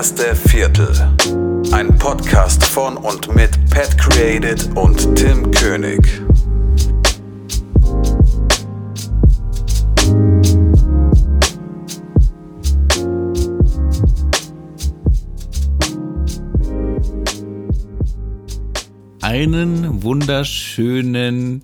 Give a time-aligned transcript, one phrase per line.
[0.00, 0.88] erste Viertel.
[1.72, 6.22] Ein Podcast von und mit Pat Created und Tim König.
[19.20, 21.62] Einen wunderschönen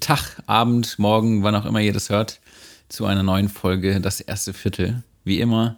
[0.00, 2.40] Tag, Abend, Morgen, wann auch immer ihr das hört,
[2.88, 5.02] zu einer neuen Folge, das erste Viertel.
[5.24, 5.76] Wie immer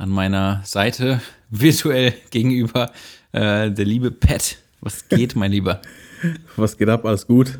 [0.00, 2.90] an meiner Seite, virtuell gegenüber,
[3.32, 4.56] äh, der liebe Pat.
[4.80, 5.82] Was geht, mein Lieber?
[6.56, 7.04] Was geht ab?
[7.04, 7.58] Alles gut?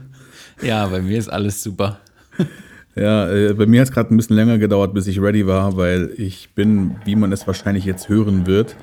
[0.62, 2.00] Ja, bei mir ist alles super.
[2.96, 5.76] Ja, äh, bei mir hat es gerade ein bisschen länger gedauert, bis ich ready war,
[5.76, 8.74] weil ich bin, wie man es wahrscheinlich jetzt hören wird,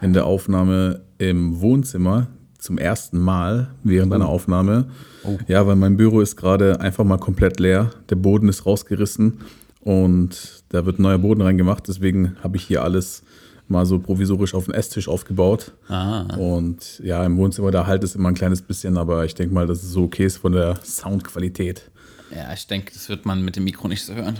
[0.00, 4.86] in der Aufnahme im Wohnzimmer zum ersten Mal während einer Aufnahme.
[5.24, 5.36] Oh.
[5.46, 7.90] Ja, weil mein Büro ist gerade einfach mal komplett leer.
[8.08, 9.40] Der Boden ist rausgerissen
[9.80, 11.88] und da wird ein neuer Boden reingemacht.
[11.88, 13.22] Deswegen habe ich hier alles
[13.68, 15.72] mal so provisorisch auf den Esstisch aufgebaut.
[15.88, 16.34] Ah.
[16.36, 19.66] Und ja, im Wohnzimmer, da halt es immer ein kleines bisschen, aber ich denke mal,
[19.66, 21.90] dass es so okay ist von der Soundqualität.
[22.34, 24.38] Ja, ich denke, das wird man mit dem Mikro nicht so hören.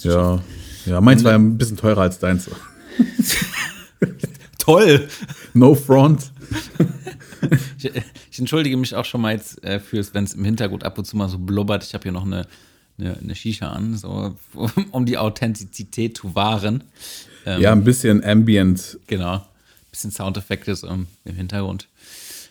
[0.00, 0.10] Schon.
[0.10, 0.42] Ja,
[0.86, 2.48] ja meins war ein bisschen teurer als deins.
[4.58, 5.08] Toll!
[5.52, 6.30] No front.
[7.78, 7.90] Ich,
[8.30, 11.04] ich entschuldige mich auch schon mal jetzt äh, fürs, wenn es im Hintergrund ab und
[11.04, 11.84] zu mal so blubbert.
[11.84, 12.46] Ich habe hier noch eine,
[13.00, 14.36] eine, eine Shisha an, so,
[14.90, 16.84] um die Authentizität zu wahren.
[17.46, 18.98] Ähm, Ja, ein bisschen Ambient.
[19.06, 19.44] Genau.
[19.90, 21.88] Bisschen Soundeffekte so im, im Hintergrund.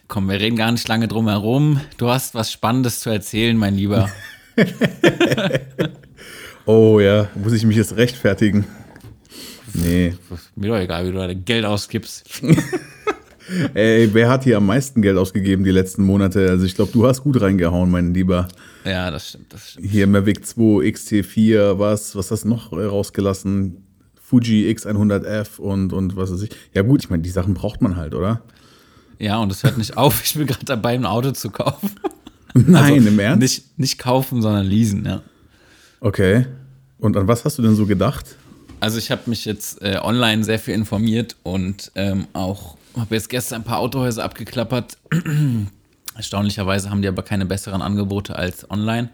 [0.08, 1.80] Komm, wir reden gar nicht lange drum herum.
[1.98, 4.10] Du hast was Spannendes zu erzählen, mein Lieber.
[6.66, 8.66] Oh ja, muss ich mich jetzt rechtfertigen?
[9.74, 10.14] Nee.
[10.56, 12.42] Mir doch egal, wie du dein Geld ausgibst.
[13.74, 16.50] Ey, wer hat hier am meisten Geld ausgegeben die letzten Monate?
[16.50, 18.48] Also ich glaube, du hast gut reingehauen, mein Lieber.
[18.86, 19.88] Ja, das stimmt, das stimmt.
[19.90, 23.84] Hier Mavic 2, XT4, was, was hast du noch äh, rausgelassen?
[24.22, 26.52] Fuji X100F und, und was weiß ich.
[26.74, 28.42] Ja gut, ich meine, die Sachen braucht man halt, oder?
[29.18, 30.22] Ja, und es hört nicht auf.
[30.24, 31.90] Ich bin gerade dabei, ein Auto zu kaufen.
[32.54, 33.40] Nein, Also, im Ernst?
[33.42, 35.22] Nicht, nicht kaufen, sondern leasen, ja.
[36.00, 36.46] Okay.
[37.00, 38.26] Und an was hast du denn so gedacht?
[38.80, 43.30] Also ich habe mich jetzt äh, online sehr viel informiert und ähm, auch habe jetzt
[43.30, 44.98] gestern ein paar Autohäuser abgeklappert.
[46.16, 49.10] Erstaunlicherweise haben die aber keine besseren Angebote als online.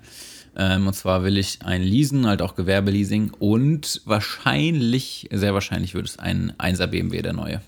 [0.57, 6.07] Ähm, und zwar will ich ein Leasen, halt auch Gewerbeleasing und wahrscheinlich, sehr wahrscheinlich wird
[6.07, 7.61] es ein 1er BMW, der neue.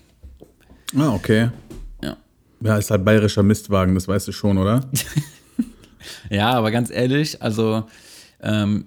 [0.96, 1.50] Ah, okay.
[2.02, 2.16] Ja.
[2.62, 4.80] Ja, ist halt bayerischer Mistwagen, das weißt du schon, oder?
[6.30, 7.84] Ja, aber ganz ehrlich, also
[8.42, 8.86] ähm,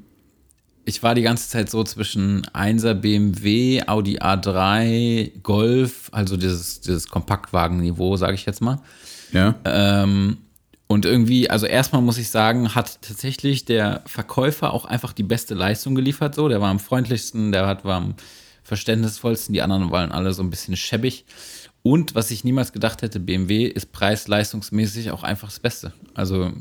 [0.85, 7.07] ich war die ganze Zeit so zwischen 1er BMW, Audi A3, Golf, also dieses, dieses
[7.07, 8.79] Kompaktwagen-Niveau, sage ich jetzt mal.
[9.31, 9.55] Ja.
[9.65, 10.37] Ähm,
[10.87, 15.53] und irgendwie, also erstmal muss ich sagen, hat tatsächlich der Verkäufer auch einfach die beste
[15.53, 16.35] Leistung geliefert.
[16.35, 18.15] So, der war am freundlichsten, der hat, war am
[18.63, 21.25] verständnisvollsten, die anderen waren alle so ein bisschen schäbig.
[21.83, 25.93] Und was ich niemals gedacht hätte, BMW ist preis-leistungsmäßig auch einfach das Beste.
[26.13, 26.51] Also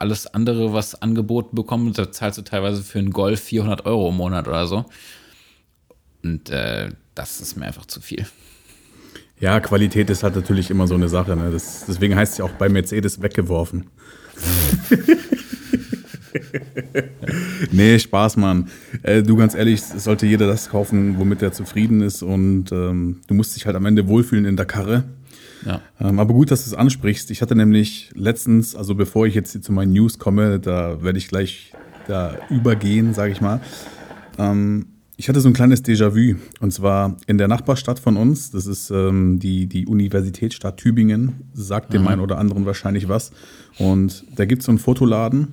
[0.00, 4.16] alles andere, was angeboten bekommt, da zahlst du teilweise für einen Golf 400 Euro im
[4.16, 4.84] Monat oder so.
[6.22, 8.26] Und äh, das ist mir einfach zu viel.
[9.40, 11.34] Ja, Qualität ist halt natürlich immer so eine Sache.
[11.36, 11.50] Ne?
[11.50, 13.86] Das, deswegen heißt es ja auch bei Mercedes weggeworfen.
[17.72, 18.68] nee, Spaß, Mann.
[19.02, 22.22] Äh, du, ganz ehrlich, es sollte jeder das kaufen, womit er zufrieden ist.
[22.22, 25.04] Und ähm, du musst dich halt am Ende wohlfühlen in der Karre.
[25.66, 25.80] Ja.
[26.00, 27.30] Ähm, aber gut, dass du es ansprichst.
[27.30, 31.18] Ich hatte nämlich letztens, also bevor ich jetzt hier zu meinen News komme, da werde
[31.18, 31.72] ich gleich
[32.06, 33.60] da übergehen, sage ich mal.
[34.38, 34.86] Ähm,
[35.16, 36.36] ich hatte so ein kleines Déjà-vu.
[36.60, 41.92] Und zwar in der Nachbarstadt von uns, das ist ähm, die, die Universitätsstadt Tübingen, sagt
[41.92, 43.30] dem einen oder anderen wahrscheinlich was.
[43.78, 45.52] Und da gibt es so einen Fotoladen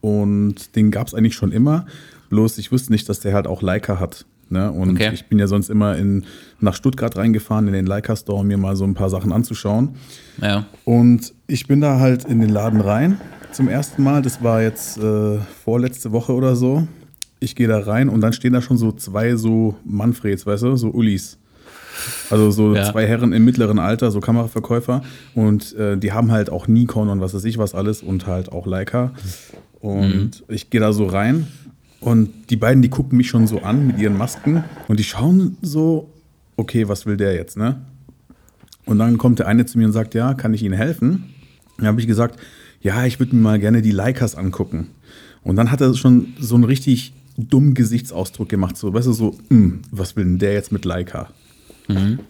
[0.00, 1.86] und den gab es eigentlich schon immer.
[2.30, 4.24] Bloß ich wusste nicht, dass der halt auch Leica hat.
[4.52, 4.70] Ne?
[4.70, 5.10] Und Okay.
[5.12, 6.24] ich bin ja sonst immer in,
[6.60, 9.96] nach Stuttgart reingefahren, in den Leica Store, um mir mal so ein paar Sachen anzuschauen.
[10.40, 10.66] Ja.
[10.84, 13.20] Und ich bin da halt in den Laden rein
[13.52, 14.22] zum ersten Mal.
[14.22, 16.86] Das war jetzt äh, vorletzte Woche oder so.
[17.40, 20.76] Ich gehe da rein und dann stehen da schon so zwei so Manfreds, weißt du,
[20.76, 21.38] so Ullis.
[22.30, 22.90] Also so Ja.
[22.90, 25.02] zwei Herren im mittleren Alter, so Kameraverkäufer.
[25.34, 28.50] Und äh, die haben halt auch Nikon und was weiß ich was alles und halt
[28.52, 29.10] auch Leica.
[29.80, 31.48] Und ich gehe da so rein
[32.02, 35.56] und die beiden, die gucken mich schon so an mit ihren Masken und die schauen
[35.62, 36.10] so,
[36.56, 37.80] okay, was will der jetzt, ne?
[38.84, 41.24] Und dann kommt der eine zu mir und sagt, ja, kann ich Ihnen helfen?
[41.78, 42.38] Dann habe ich gesagt,
[42.80, 44.88] ja, ich würde mir mal gerne die Leicas angucken.
[45.44, 49.38] Und dann hat er schon so einen richtig dummen Gesichtsausdruck gemacht, so, weißt du, so,
[49.48, 51.28] "Hm, was will denn der jetzt mit Leica?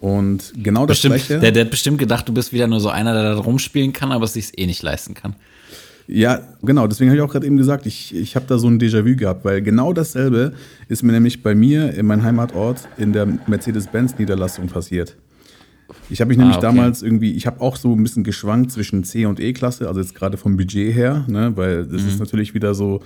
[0.01, 1.39] Und genau das Bestimmt, Gleiche.
[1.39, 4.11] der, der hat bestimmt gedacht, du bist wieder nur so einer, der da rumspielen kann,
[4.11, 5.35] aber es sich eh nicht leisten kann.
[6.07, 8.77] Ja, genau, deswegen habe ich auch gerade eben gesagt, ich, ich habe da so ein
[8.79, 10.53] Déjà-vu gehabt, weil genau dasselbe
[10.89, 15.15] ist mir nämlich bei mir in meinem Heimatort in der Mercedes-Benz-Niederlassung passiert.
[16.09, 16.67] Ich habe mich nämlich Ah, okay.
[16.67, 20.15] damals irgendwie, ich habe auch so ein bisschen geschwankt zwischen C und E-Klasse, also jetzt
[20.15, 22.07] gerade vom Budget her, ne, weil das Mhm.
[22.09, 23.01] ist natürlich wieder so,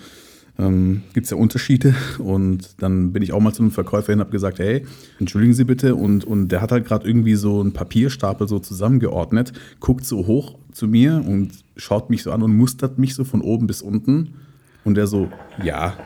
[0.58, 4.16] ähm, gibt es ja Unterschiede und dann bin ich auch mal zu einem Verkäufer hin
[4.20, 4.86] und habe gesagt, hey,
[5.20, 9.54] entschuldigen Sie bitte und, und der hat halt gerade irgendwie so einen Papierstapel so zusammengeordnet,
[9.80, 13.42] guckt so hoch zu mir und schaut mich so an und mustert mich so von
[13.42, 14.36] oben bis unten
[14.84, 15.30] und der so,
[15.64, 15.98] ja,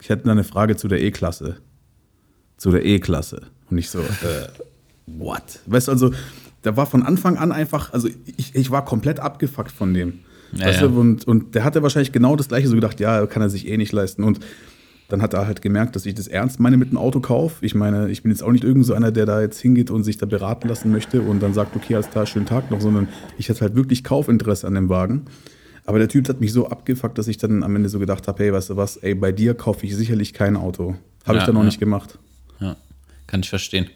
[0.00, 1.56] ich hätte eine Frage zu der E-Klasse.
[2.56, 3.42] Zu der E-Klasse.
[3.70, 4.48] Und ich so, äh,
[5.06, 5.60] what?
[5.66, 6.12] Weißt du, also,
[6.62, 10.20] da war von Anfang an einfach, also ich, ich war komplett abgefuckt von dem.
[10.52, 10.88] Ja, weißt ja.
[10.88, 11.00] Du?
[11.00, 13.76] Und, und der hatte wahrscheinlich genau das gleiche so gedacht, ja, kann er sich eh
[13.76, 14.24] nicht leisten.
[14.24, 14.40] Und
[15.08, 17.58] dann hat er halt gemerkt, dass ich das ernst meine mit dem Autokauf.
[17.62, 20.02] Ich meine, ich bin jetzt auch nicht irgend so einer, der da jetzt hingeht und
[20.02, 23.08] sich da beraten lassen möchte und dann sagt, okay, alles klar, schönen Tag noch, sondern
[23.38, 25.26] ich hatte halt wirklich Kaufinteresse an dem Wagen.
[25.84, 28.42] Aber der Typ hat mich so abgefuckt, dass ich dann am Ende so gedacht habe,
[28.42, 30.96] hey, weißt du was, ey, bei dir kaufe ich sicherlich kein Auto.
[31.24, 31.66] Habe Ja, ich dann noch ja.
[31.66, 32.18] nicht gemacht.
[32.58, 32.76] Ja,
[33.28, 33.86] kann ich verstehen.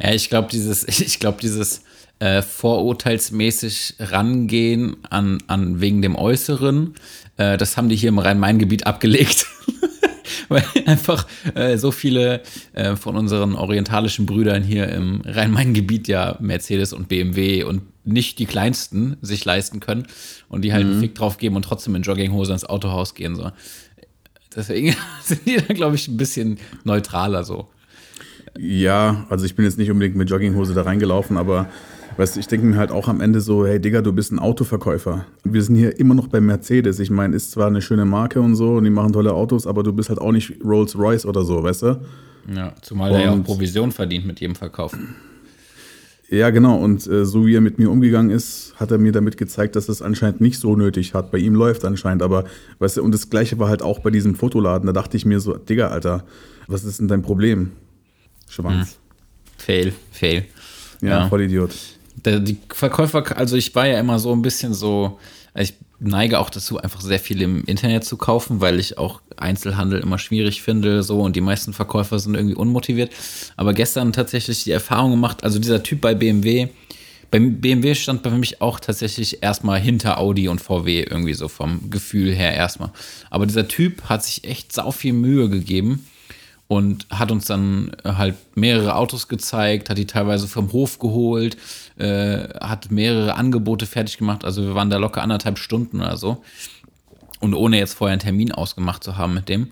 [0.00, 1.82] Ja, ich glaube, dieses, ich glaube, dieses
[2.20, 6.94] äh, vorurteilsmäßig rangehen an, an wegen dem Äußeren,
[7.36, 9.46] äh, das haben die hier im Rhein-Main-Gebiet abgelegt.
[10.48, 12.42] Weil einfach äh, so viele
[12.72, 18.46] äh, von unseren orientalischen Brüdern hier im Rhein-Main-Gebiet ja Mercedes und BMW und nicht die
[18.46, 20.06] kleinsten sich leisten können
[20.48, 23.34] und die halt einen Fick drauf geben und trotzdem in Jogginghose ins Autohaus gehen.
[23.34, 23.50] So.
[24.54, 27.68] Deswegen sind die da, glaube ich, ein bisschen neutraler so.
[28.58, 31.68] Ja, also ich bin jetzt nicht unbedingt mit Jogginghose da reingelaufen, aber
[32.16, 34.38] weißt du, ich denke mir halt auch am Ende so, hey Digga, du bist ein
[34.38, 35.26] Autoverkäufer.
[35.44, 36.98] Wir sind hier immer noch bei Mercedes.
[37.00, 39.82] Ich meine, ist zwar eine schöne Marke und so und die machen tolle Autos, aber
[39.82, 42.00] du bist halt auch nicht Rolls Royce oder so, weißt du?
[42.54, 44.96] Ja, zumal er ja auch Und- Provision verdient mit jedem Verkauf.
[46.30, 46.78] Ja, genau.
[46.78, 49.88] Und äh, so wie er mit mir umgegangen ist, hat er mir damit gezeigt, dass
[49.88, 51.30] es anscheinend nicht so nötig hat.
[51.30, 52.44] Bei ihm läuft anscheinend, aber
[52.78, 54.86] weißt du, und das gleiche war halt auch bei diesem Fotoladen.
[54.86, 56.24] Da dachte ich mir so, Digga, Alter,
[56.66, 57.72] was ist denn dein Problem?
[58.48, 58.98] Schwanz.
[59.58, 60.44] Fail, fail.
[61.02, 61.28] Ja, Ja.
[61.28, 61.74] voll Idiot.
[62.16, 65.18] Der, die Verkäufer, also ich war ja immer so ein bisschen so,
[65.56, 70.00] ich neige auch dazu, einfach sehr viel im Internet zu kaufen, weil ich auch Einzelhandel
[70.00, 73.12] immer schwierig finde, so und die meisten Verkäufer sind irgendwie unmotiviert.
[73.56, 76.68] Aber gestern tatsächlich die Erfahrung gemacht, also dieser Typ bei BMW,
[77.30, 81.90] bei BMW stand bei mich auch tatsächlich erstmal hinter Audi und VW irgendwie so vom
[81.90, 82.90] Gefühl her erstmal.
[83.30, 86.06] Aber dieser Typ hat sich echt sau viel Mühe gegeben
[86.68, 91.56] und hat uns dann halt mehrere Autos gezeigt, hat die teilweise vom Hof geholt,
[91.96, 94.44] äh, hat mehrere Angebote fertig gemacht.
[94.44, 96.42] Also wir waren da locker anderthalb Stunden oder so.
[97.40, 99.70] Und ohne jetzt vorher einen Termin ausgemacht zu haben mit dem.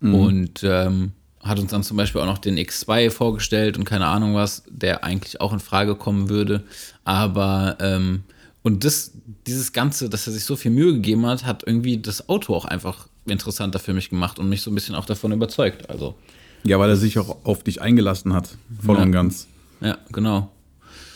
[0.00, 1.12] Und ähm,
[1.44, 5.04] hat uns dann zum Beispiel auch noch den X2 vorgestellt und keine Ahnung was, der
[5.04, 6.64] eigentlich auch in Frage kommen würde.
[7.04, 8.24] Aber ähm,
[8.62, 9.12] und das,
[9.46, 12.64] dieses Ganze, dass er sich so viel Mühe gegeben hat, hat irgendwie das Auto auch
[12.64, 15.88] einfach interessanter für mich gemacht und mich so ein bisschen auch davon überzeugt.
[15.88, 16.16] Also,
[16.64, 18.48] Ja, weil er sich auch auf dich eingelassen hat,
[18.84, 19.02] voll Ja.
[19.02, 19.46] und ganz.
[19.80, 20.50] ja, genau.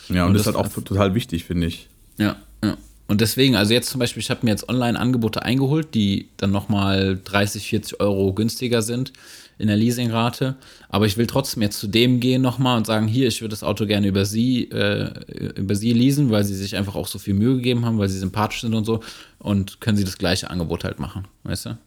[0.08, 1.88] Ja, und, Und das ist halt auch total wichtig, finde ich.
[2.18, 2.76] Ja, ja.
[3.08, 7.20] Und deswegen, also jetzt zum Beispiel, ich habe mir jetzt Online-Angebote eingeholt, die dann nochmal
[7.22, 9.12] 30, 40 Euro günstiger sind
[9.58, 10.56] in der Leasingrate.
[10.88, 13.62] Aber ich will trotzdem jetzt zu dem gehen nochmal und sagen, hier, ich würde das
[13.62, 15.10] Auto gerne über sie, äh,
[15.56, 18.18] über sie leasen, weil sie sich einfach auch so viel Mühe gegeben haben, weil sie
[18.18, 19.00] sympathisch sind und so.
[19.38, 21.78] Und können sie das gleiche Angebot halt machen, weißt du?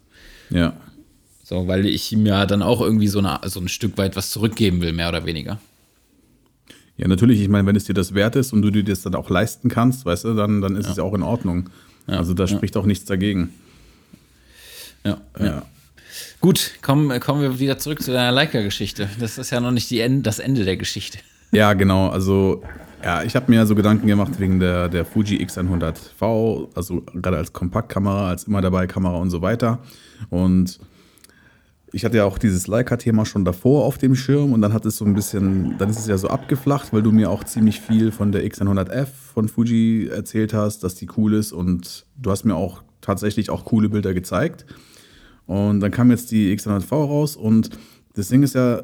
[0.51, 0.73] Ja.
[1.43, 4.29] So, weil ich ihm ja dann auch irgendwie so, eine, so ein Stück weit was
[4.29, 5.59] zurückgeben will, mehr oder weniger.
[6.99, 9.15] Ja, natürlich, ich meine, wenn es dir das wert ist und du dir das dann
[9.15, 11.69] auch leisten kannst, weißt du, dann, dann ist es ja auch in Ordnung.
[12.07, 13.53] also da spricht auch nichts dagegen.
[15.05, 15.21] Ja.
[15.39, 15.63] Ja.
[16.41, 19.09] Gut, kommen, kommen wir wieder zurück zu deiner Leica-Geschichte.
[19.17, 21.19] Das ist ja noch nicht die End, das Ende der Geschichte.
[21.53, 22.09] Ja, genau.
[22.09, 22.63] Also,
[23.01, 27.53] ja, ich habe mir so Gedanken gemacht wegen der, der Fuji X100V, also gerade als
[27.53, 29.79] Kompaktkamera, als immer dabei Kamera und so weiter.
[30.29, 30.79] Und
[31.91, 34.97] ich hatte ja auch dieses Leica-Thema schon davor auf dem Schirm und dann hat es
[34.97, 38.11] so ein bisschen, dann ist es ja so abgeflacht, weil du mir auch ziemlich viel
[38.11, 42.55] von der X100F von Fuji erzählt hast, dass die cool ist und du hast mir
[42.55, 44.65] auch tatsächlich auch coole Bilder gezeigt.
[45.45, 47.71] Und dann kam jetzt die X100V raus und
[48.13, 48.81] das Ding ist ja,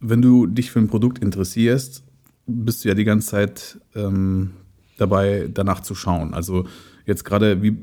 [0.00, 2.02] wenn du dich für ein Produkt interessierst,
[2.46, 4.50] bist du ja die ganze Zeit ähm,
[4.98, 6.34] dabei, danach zu schauen.
[6.34, 6.66] Also
[7.06, 7.78] jetzt gerade wie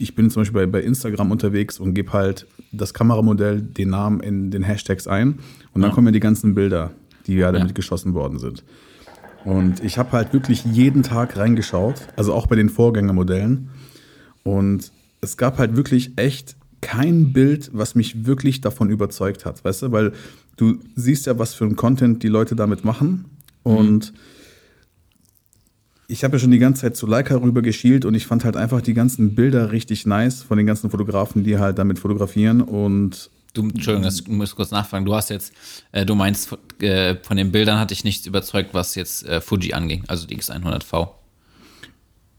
[0.00, 4.20] ich bin zum Beispiel bei, bei Instagram unterwegs und gebe halt das Kameramodell, den Namen
[4.20, 5.38] in den Hashtags ein
[5.74, 6.90] und dann kommen ja die ganzen Bilder,
[7.26, 7.74] die ja damit Ja.
[7.74, 8.64] geschossen worden sind.
[9.44, 13.70] Und ich habe halt wirklich jeden Tag reingeschaut, also auch bei den Vorgängermodellen.
[14.42, 14.90] Und
[15.20, 19.92] es gab halt wirklich echt kein Bild, was mich wirklich davon überzeugt hat, weißt du?
[19.92, 20.12] Weil
[20.56, 23.26] du siehst ja, was für ein Content die Leute damit machen.
[23.62, 24.12] Und
[26.10, 28.56] ich habe ja schon die ganze Zeit zu Leica rüber geschielt und ich fand halt
[28.56, 32.60] einfach die ganzen Bilder richtig nice von den ganzen Fotografen, die halt damit fotografieren.
[32.60, 35.04] Und du, Entschuldigung, das muss kurz nachfragen.
[35.04, 35.52] Du hast jetzt,
[35.92, 39.72] äh, du meinst, äh, von den Bildern hatte ich nichts überzeugt, was jetzt äh, Fuji
[39.72, 41.10] anging, also die X100V.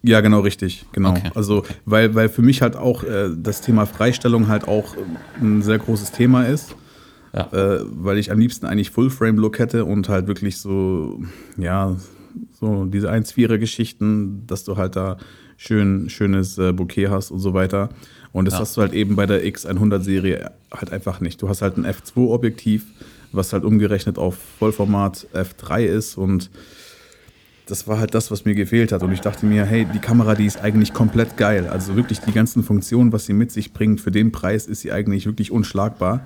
[0.03, 1.11] Ja, genau, richtig, genau.
[1.11, 1.29] Okay.
[1.35, 4.99] Also, weil, weil für mich halt auch äh, das Thema Freistellung halt auch äh,
[5.39, 6.75] ein sehr großes Thema ist.
[7.33, 7.47] Ja.
[7.53, 11.21] Äh, weil ich am liebsten eigentlich Full-Frame-Look hätte und halt wirklich so,
[11.55, 11.95] ja,
[12.61, 15.17] so diese 1-4er-Geschichten, dass du halt da
[15.57, 17.89] schön, schönes äh, Bouquet hast und so weiter.
[18.31, 18.59] Und das Ja.
[18.61, 21.41] hast du halt eben bei der X100-Serie halt einfach nicht.
[21.41, 22.85] Du hast halt ein F2-Objektiv,
[23.33, 26.49] was halt umgerechnet auf Vollformat F3 ist und
[27.67, 29.01] das war halt das, was mir gefehlt hat.
[29.03, 31.67] Und ich dachte mir, hey, die Kamera, die ist eigentlich komplett geil.
[31.67, 34.91] Also wirklich die ganzen Funktionen, was sie mit sich bringt, für den Preis ist sie
[34.91, 36.25] eigentlich wirklich unschlagbar.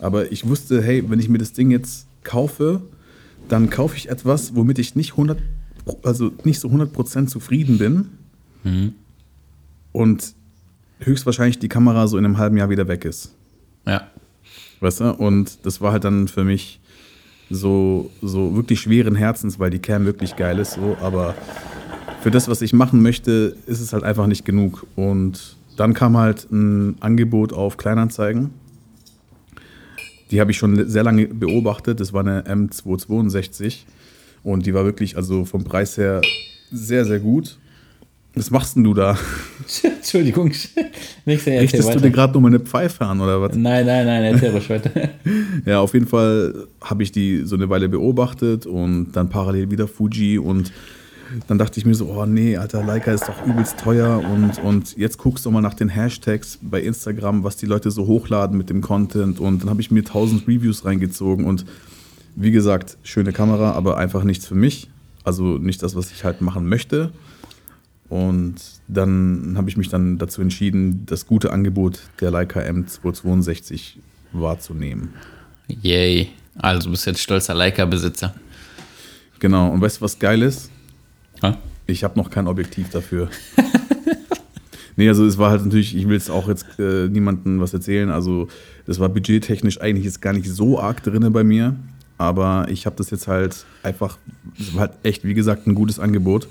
[0.00, 2.82] Aber ich wusste, hey, wenn ich mir das Ding jetzt kaufe,
[3.48, 5.38] dann kaufe ich etwas, womit ich nicht 100,
[6.02, 8.08] also nicht so 100% zufrieden bin.
[9.92, 10.34] Und
[11.00, 13.34] höchstwahrscheinlich die Kamera so in einem halben Jahr wieder weg ist.
[13.86, 14.08] Ja.
[14.80, 15.12] Weißt du?
[15.12, 16.80] Und das war halt dann für mich
[17.50, 21.34] so, so wirklich schweren Herzens, weil die Cam wirklich geil ist, so, aber
[22.22, 24.86] für das, was ich machen möchte, ist es halt einfach nicht genug.
[24.96, 28.50] Und dann kam halt ein Angebot auf Kleinanzeigen.
[30.30, 32.00] Die habe ich schon sehr lange beobachtet.
[32.00, 33.80] Das war eine M262
[34.42, 36.20] und die war wirklich, also vom Preis her,
[36.70, 37.58] sehr, sehr gut.
[38.34, 39.18] Was machst denn du da?
[39.82, 40.52] Entschuldigung.
[41.26, 43.54] Nächste Richtest du dir gerade nochmal eine Pfeife an oder was?
[43.54, 44.90] Nein, nein, nein, erzähl ruhig weiter.
[45.66, 49.86] Ja, auf jeden Fall habe ich die so eine Weile beobachtet und dann parallel wieder
[49.86, 50.72] Fuji und
[51.46, 54.96] dann dachte ich mir so, oh nee, Alter, Leica ist doch übelst teuer und, und
[54.96, 58.70] jetzt guckst du mal nach den Hashtags bei Instagram, was die Leute so hochladen mit
[58.70, 61.64] dem Content und dann habe ich mir tausend Reviews reingezogen und
[62.34, 64.88] wie gesagt, schöne Kamera, aber einfach nichts für mich.
[65.24, 67.12] Also nicht das, was ich halt machen möchte.
[68.08, 68.56] Und
[68.88, 73.96] dann habe ich mich dann dazu entschieden, das gute Angebot der Leica M262
[74.32, 75.14] wahrzunehmen.
[75.68, 76.28] Yay.
[76.56, 78.34] Also du bist jetzt stolzer Leica-Besitzer.
[79.38, 80.70] Genau, und weißt du, was geil ist?
[81.42, 81.56] Ja?
[81.86, 83.30] Ich habe noch kein Objektiv dafür.
[84.96, 88.10] nee, also es war halt natürlich, ich will jetzt auch jetzt äh, niemandem was erzählen.
[88.10, 88.48] Also
[88.86, 91.76] das war budgettechnisch eigentlich jetzt gar nicht so arg drinne bei mir.
[92.18, 94.18] Aber ich habe das jetzt halt einfach,
[94.58, 96.48] es war halt echt, wie gesagt, ein gutes Angebot.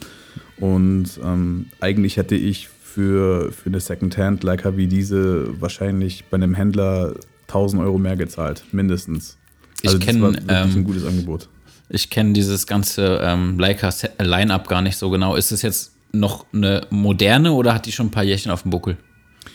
[0.59, 6.53] Und ähm, eigentlich hätte ich für, für eine Secondhand Leica wie diese wahrscheinlich bei einem
[6.55, 7.13] Händler
[7.47, 9.37] 1000 Euro mehr gezahlt, mindestens.
[9.81, 11.47] Ich Also das kenn, war wirklich ähm, ein gutes Angebot.
[11.89, 15.35] Ich kenne dieses ganze ähm, Leica-Line-Up gar nicht so genau.
[15.35, 18.71] Ist es jetzt noch eine moderne oder hat die schon ein paar Jährchen auf dem
[18.71, 18.97] Buckel?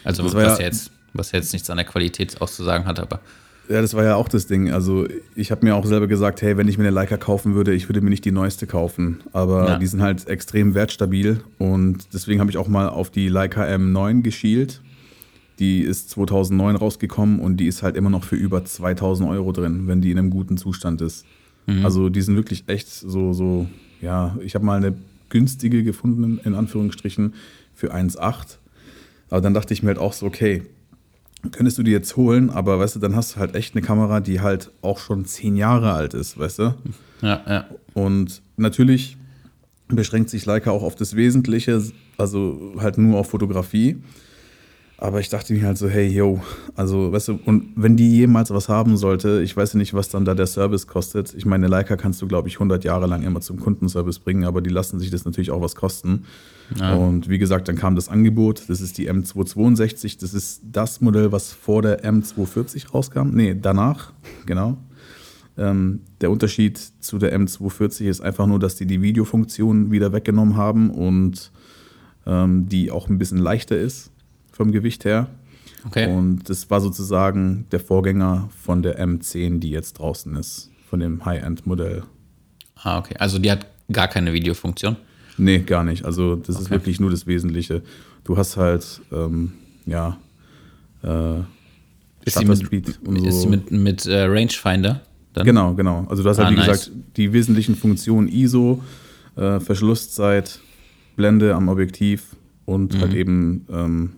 [0.05, 3.21] Also was ja- jetzt, was jetzt nichts an der Qualität auszusagen hat, aber
[3.69, 4.71] Ja, das war ja auch das Ding.
[4.71, 7.75] Also ich habe mir auch selber gesagt, hey, wenn ich mir eine Leica kaufen würde,
[7.75, 9.21] ich würde mir nicht die neueste kaufen.
[9.33, 9.79] Aber Ja.
[9.79, 14.23] die sind halt extrem wertstabil und deswegen habe ich auch mal auf die Leica M9
[14.23, 14.83] geschielt.
[15.59, 19.87] Die ist 2009 rausgekommen und die ist halt immer noch für über 2000 Euro drin,
[19.87, 21.25] wenn die in einem guten Zustand ist.
[21.83, 23.67] Also die sind wirklich echt so, so,
[24.01, 24.95] ja, ich habe mal eine
[25.31, 27.35] günstige gefunden, in Anführungsstrichen,
[27.75, 28.59] für 1,8.
[29.31, 30.63] Aber dann dachte ich mir halt auch so, okay,
[31.51, 34.21] könntest du die jetzt holen, aber weißt du, dann hast du halt echt eine Kamera,
[34.21, 36.75] die halt auch schon zehn Jahre alt ist, weißt du?
[37.23, 37.67] ja, ja.
[37.95, 39.17] Und natürlich
[39.89, 41.83] beschränkt sich Leica auch auf das Wesentliche,
[42.19, 43.97] also halt nur auf Fotografie.
[44.99, 46.41] Aber ich dachte mir halt so, hey, yo,
[46.75, 50.09] also, weißt du, und wenn die jemals was haben sollte, ich weiß ja nicht, was
[50.09, 51.35] dann da der Service kostet.
[51.35, 54.63] Ich meine, Leica kannst du, glaube ich, 100 Jahre lang immer zum Kundenservice bringen, aber
[54.63, 56.25] die lassen sich das natürlich auch was kosten.
[56.81, 61.31] Und wie gesagt, dann kam das Angebot, das ist die M262, das ist das Modell,
[61.33, 63.31] was vor der M240 rauskam.
[63.31, 64.13] Nee, danach,
[64.47, 64.77] genau.
[65.59, 70.57] Ähm, der Unterschied zu der M240 ist einfach nur, dass die die Videofunktion wieder weggenommen
[70.57, 71.51] haben und
[72.27, 74.11] ähm, die auch ein bisschen leichter ist
[74.53, 75.29] vom Gewicht her.
[75.87, 76.13] Okay.
[76.13, 81.25] Und das war sozusagen der Vorgänger von der M10, die jetzt draußen ist, von dem
[81.25, 82.03] High-End-Modell.
[82.75, 83.15] Ah, okay.
[83.19, 84.97] Also die hat gar keine Videofunktion.
[85.39, 86.05] Nee, gar nicht.
[86.05, 86.71] Also das ist Okay.
[86.73, 87.83] wirklich nur das Wesentliche.
[88.25, 89.53] Du hast halt, ähm,
[89.87, 90.19] ja,
[91.03, 91.41] äh,
[92.25, 93.49] Ist sie mit, Speed und ist sie so.
[93.49, 95.03] mit, mit äh, Rangefinder?
[95.35, 95.45] Dann?
[95.47, 96.07] Genau, genau.
[96.09, 96.67] Also du hast halt, Ah, wie nice.
[96.67, 98.83] gesagt, die wesentlichen Funktionen ISO,
[99.37, 100.61] äh, Verschlusszeit,
[101.17, 103.01] Blende am Objektiv und Mhm.
[103.01, 104.13] halt eben ähm,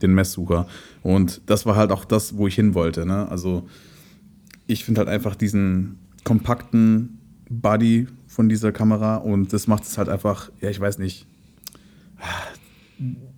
[0.00, 0.66] den Messsucher.
[1.02, 3.04] Und das war halt auch das, wo ich hin wollte.
[3.04, 3.28] Ne?
[3.28, 3.68] Also
[4.66, 7.18] ich finde halt einfach diesen kompakten
[7.50, 11.26] Body von dieser Kamera und das macht es halt einfach, ja, ich weiß nicht.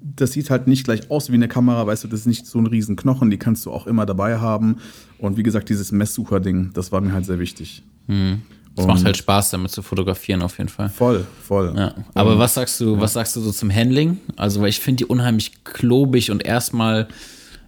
[0.02, 2.58] Das sieht halt nicht gleich aus wie eine Kamera, weißt du, das ist nicht so
[2.58, 4.76] ein riesen Knochen, die kannst du auch immer dabei haben.
[5.18, 7.82] Und wie gesagt, dieses Messsucher-Ding, das war mir halt sehr wichtig.
[8.08, 10.88] Es macht Und- halt Spaß, damit zu fotografieren auf jeden Fall.
[10.90, 11.72] Voll, voll.
[11.76, 11.94] Ja.
[12.14, 14.18] Aber was sagst du, was sagst du so zum Handling?
[14.36, 17.06] Also, weil ich finde die unheimlich klobig und erstmal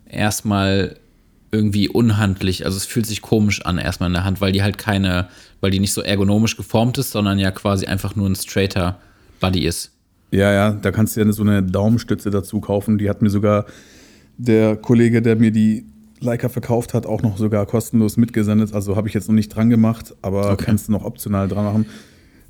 [0.07, 0.97] erstmal
[1.55, 2.65] irgendwie unhandlich.
[2.67, 5.29] Also es fühlt sich komisch an erstmal in der Hand, weil die halt keine,
[5.61, 8.99] weil die nicht so ergonomisch geformt ist, sondern ja quasi einfach nur ein straighter
[9.41, 9.93] Buddy ist.
[10.31, 12.99] Ja, ja, da kannst du ja so eine Daumenstütze dazu kaufen.
[12.99, 13.67] Die hat mir sogar
[14.37, 15.87] der Kollege, der mir die
[16.21, 18.75] Leica verkauft hat, auch noch sogar kostenlos mitgesendet.
[18.75, 20.65] Also habe ich jetzt noch nicht dran gemacht, aber Okay.
[20.67, 21.87] kannst du noch optional dran machen.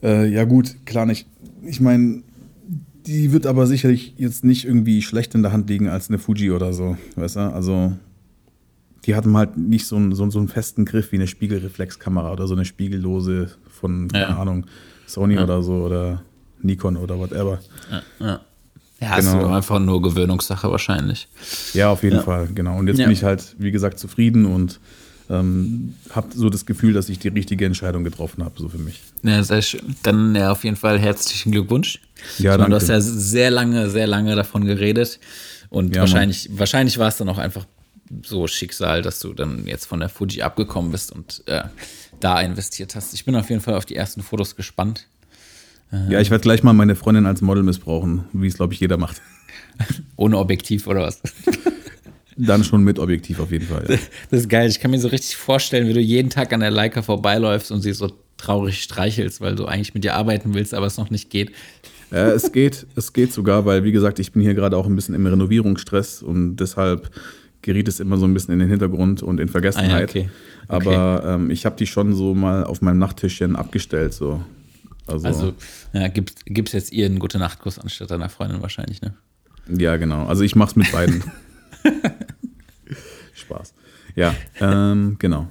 [0.03, 1.27] Äh, ja, gut, klar nicht.
[1.67, 2.23] Ich meine,
[3.07, 6.51] die wird aber sicherlich jetzt nicht irgendwie schlecht in der Hand liegen als eine Fuji
[6.53, 6.97] oder so.
[7.17, 7.41] Weißt du?
[7.41, 7.93] Also,
[9.07, 12.47] die hatten halt nicht so einen, so, so einen festen Griff wie eine Spiegelreflexkamera oder
[12.47, 14.39] so eine spiegellose von, keine Ja.
[14.39, 14.67] Ahnung,
[15.07, 16.23] Sony oder so oder
[16.63, 17.61] Nikon oder whatever.
[18.21, 18.41] Ja,
[19.01, 19.43] ja ist Genau.
[19.43, 21.29] so einfach nur Gewöhnungssache wahrscheinlich.
[21.75, 22.23] Ja, auf jeden Ja.
[22.23, 22.79] Fall, genau.
[22.79, 23.05] Und jetzt Ja.
[23.07, 24.81] bin ich halt, wie gesagt, zufrieden und
[25.31, 29.01] ähm, habe so das Gefühl, dass ich die richtige Entscheidung getroffen habe, so für mich.
[29.23, 29.97] Ja, sehr schön.
[30.03, 32.01] Dann ja, auf jeden Fall herzlichen Glückwunsch.
[32.39, 32.77] Ja, meine, Du danke.
[32.77, 35.19] hast ja sehr lange, sehr lange davon geredet.
[35.71, 37.65] Und Ja, wahrscheinlich, wahrscheinlich war es dann auch einfach
[38.23, 41.63] so Schicksal, dass du dann jetzt von der Fuji abgekommen bist und äh,
[42.21, 43.15] da investiert hast.
[43.15, 45.07] Ich bin auf jeden Fall auf die ersten Fotos gespannt.
[46.09, 48.97] Ja, ich werde gleich mal meine Freundin als Model missbrauchen, wie es, glaube ich, jeder
[48.97, 49.21] macht.
[50.17, 51.21] Ohne Objektiv oder was?
[52.37, 53.85] Dann schon mit Objektiv auf jeden Fall.
[53.89, 53.99] Ja.
[54.31, 54.69] Das ist geil.
[54.69, 57.81] Ich kann mir so richtig vorstellen, wie du jeden Tag an der Leica vorbeiläufst und
[57.81, 61.31] sie so traurig streichelst, weil du eigentlich mit ihr arbeiten willst, aber es noch nicht
[61.31, 61.53] geht.
[62.11, 64.97] äh, es geht, es geht sogar, weil, wie gesagt, ich bin hier gerade auch ein
[64.97, 67.11] bisschen im Renovierungsstress und deshalb
[67.65, 70.15] geriet es immer so ein bisschen in den Hintergrund und in Vergessenheit.
[70.15, 70.31] Ah ja, okay.
[70.69, 74.13] Aber ähm, ich habe die schon so mal auf meinem Nachttischchen abgestellt.
[74.13, 74.45] So.
[75.07, 75.55] Also, Also,
[75.93, 79.15] ja, gibst, gibst jetzt ihr einen gute Nachtkuss anstatt deiner Freundin wahrscheinlich, ne?
[79.69, 80.27] Ja, genau.
[80.27, 81.25] Also ich mach's mit beiden.
[83.35, 83.75] Spaß.
[84.15, 85.49] Ja, ähm, genau.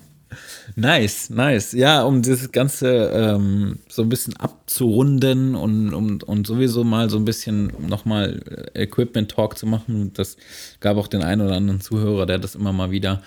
[0.75, 1.73] Nice, nice.
[1.73, 7.17] Ja, um das Ganze ähm, so ein bisschen abzurunden und um, und sowieso mal so
[7.17, 8.41] ein bisschen nochmal
[8.73, 10.11] Equipment-Talk zu machen.
[10.13, 10.37] Das
[10.79, 13.21] gab auch den einen oder anderen Zuhörer, der das immer mal wieder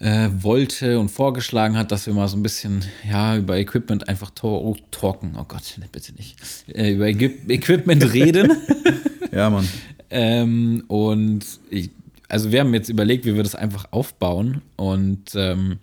[0.00, 4.30] äh, wollte und vorgeschlagen hat, dass wir mal so ein bisschen ja über Equipment einfach
[4.30, 5.36] to talken.
[5.38, 6.36] Oh Gott, bitte nicht.
[6.72, 8.52] Äh, über Equi- Equipment reden.
[9.30, 9.68] Ja, Mann.
[10.10, 11.90] Ähm, und ich,
[12.28, 14.62] also wir haben jetzt überlegt, wie wir das einfach aufbauen.
[14.76, 15.78] Und ähm,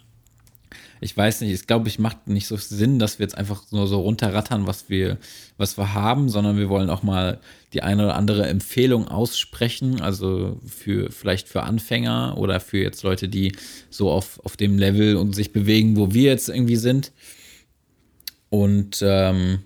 [1.02, 3.88] ich weiß nicht, ich glaube, ich macht nicht so Sinn, dass wir jetzt einfach nur
[3.88, 5.18] so runterrattern, was wir,
[5.58, 7.40] was wir haben, sondern wir wollen auch mal
[7.74, 10.02] die eine oder andere Empfehlung aussprechen.
[10.02, 13.56] Also für vielleicht für Anfänger oder für jetzt Leute, die
[13.90, 17.12] so auf, auf dem Level und sich bewegen, wo wir jetzt irgendwie sind.
[18.50, 19.60] Und ähm,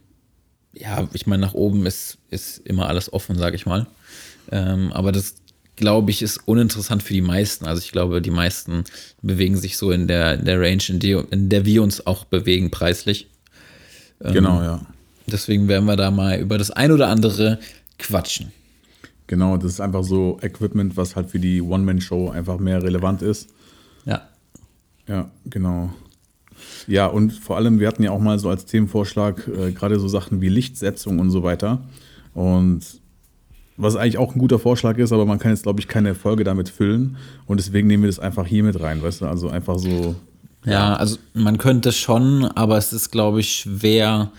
[0.74, 3.88] ja, ich meine, nach oben ist, ist immer alles offen, sage ich mal.
[4.52, 5.36] Ähm, aber das,
[5.80, 7.65] glaube ich, ist uninteressant für die meisten.
[7.65, 8.84] Also ich glaube, die meisten
[9.22, 12.26] bewegen sich so in der, in der Range, in, die, in der wir uns auch
[12.26, 13.28] bewegen, preislich.
[14.22, 14.82] Ähm, Genau, ja.
[15.28, 17.60] Deswegen werden wir da mal über das ein oder andere
[17.98, 18.52] quatschen.
[19.28, 23.50] Genau, das ist einfach so Equipment, was halt für die One-Man-Show einfach mehr relevant ist.
[24.06, 24.28] Ja.
[25.08, 25.94] Ja, genau.
[26.88, 30.08] Ja, und vor allem, wir hatten ja auch mal so als Themenvorschlag äh, gerade so
[30.08, 31.84] Sachen wie Lichtsetzung und so weiter.
[32.34, 32.82] Und
[33.80, 36.44] was eigentlich auch ein guter Vorschlag ist, aber man kann jetzt, glaube ich, keine Folge
[36.44, 37.15] damit füllen.
[37.46, 39.26] Und deswegen nehmen wir das einfach hier mit rein, weißt du?
[39.26, 40.15] Also einfach so.
[40.65, 44.32] Ja, also man könnte schon, aber es ist, glaube ich, schwer,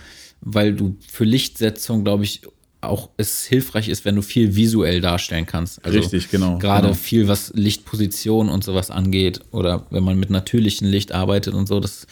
[0.43, 2.43] weil du für Lichtsetzung, glaube ich,
[2.83, 5.85] auch es hilfreich ist, wenn du viel visuell darstellen kannst.
[5.85, 6.95] Also Richtig, genau, Gerade genau.
[6.95, 11.81] viel, was Lichtposition und sowas angeht oder wenn man mit natürlichem Licht arbeitet und so,
[11.81, 12.07] das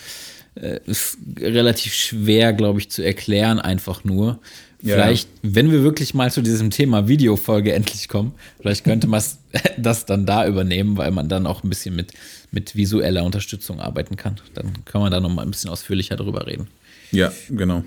[0.54, 4.40] äh, ist relativ schwer, glaube ich, zu erklären, einfach nur.
[4.80, 4.94] Ja.
[4.94, 9.22] Vielleicht, wenn wir wirklich mal zu diesem Thema Videofolge endlich kommen, vielleicht könnte man
[9.78, 12.12] das dann da übernehmen, weil man dann auch ein bisschen mit,
[12.52, 14.36] mit visueller Unterstützung arbeiten kann.
[14.54, 16.68] Dann kann man da noch mal ein bisschen ausführlicher drüber reden.
[17.10, 17.82] Ja, genau.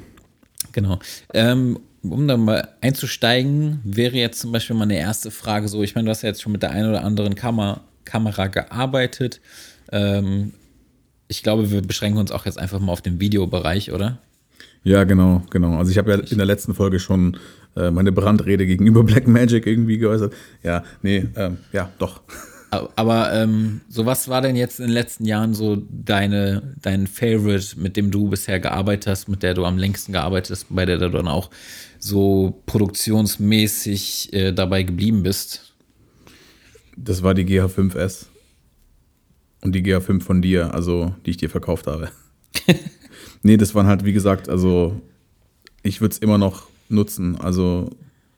[0.73, 0.99] Genau.
[1.33, 6.05] Ähm, um dann mal einzusteigen, wäre jetzt zum Beispiel meine erste Frage so, ich meine,
[6.05, 9.39] du hast ja jetzt schon mit der einen oder anderen Kamera, Kamera gearbeitet.
[9.91, 10.53] Ähm,
[11.27, 14.19] ich glaube, wir beschränken uns auch jetzt einfach mal auf den Videobereich, oder?
[14.83, 15.77] Ja, genau, genau.
[15.77, 17.37] Also ich habe ja in der letzten Folge schon
[17.75, 20.33] äh, meine Brandrede gegenüber Black Magic irgendwie geäußert.
[20.63, 22.21] Ja, nee, ähm, ja, doch.
[22.95, 27.77] Aber ähm, so was war denn jetzt in den letzten Jahren so deine, dein Favorite,
[27.77, 30.97] mit dem du bisher gearbeitet hast, mit der du am längsten gearbeitet hast, bei der
[30.97, 31.49] du dann auch
[31.99, 35.73] so produktionsmäßig äh, dabei geblieben bist?
[36.95, 38.27] Das war die GH5S.
[39.63, 42.09] Und die GH5 von dir, also die ich dir verkauft habe.
[43.43, 44.99] nee, das waren halt, wie gesagt, also
[45.83, 47.39] ich würde es immer noch nutzen.
[47.39, 47.89] Also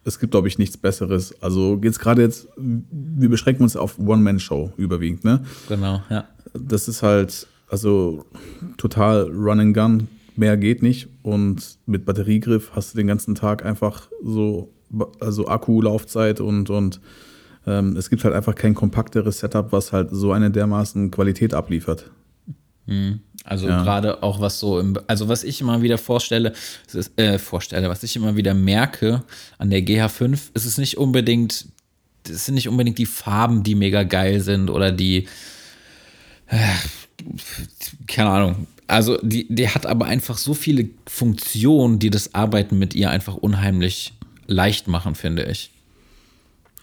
[0.05, 1.41] es gibt, glaube ich, nichts Besseres.
[1.41, 5.43] Also jetzt gerade jetzt, wir beschränken uns auf One-Man-Show überwiegend, ne?
[5.67, 6.27] Genau, ja.
[6.53, 8.25] Das ist halt, also
[8.77, 11.07] total Run and Gun, mehr geht nicht.
[11.23, 14.73] Und mit Batteriegriff hast du den ganzen Tag einfach so,
[15.19, 16.99] also Akkulaufzeit und, und
[17.65, 22.11] ähm, es gibt halt einfach kein kompakteres Setup, was halt so eine dermaßen Qualität abliefert.
[23.43, 23.83] Also Ja.
[23.83, 26.53] gerade auch was so im, also was ich immer wieder vorstelle,
[26.93, 29.23] ist, äh, vorstelle, was ich immer wieder merke
[29.57, 31.65] an der GH5, ist es nicht unbedingt,
[32.29, 35.27] es sind nicht unbedingt die Farben, die mega geil sind oder die,
[36.47, 36.57] äh,
[38.07, 38.67] keine Ahnung.
[38.87, 43.35] Also die, die hat aber einfach so viele Funktionen, die das Arbeiten mit ihr einfach
[43.35, 44.13] unheimlich
[44.47, 45.71] leicht machen, finde ich.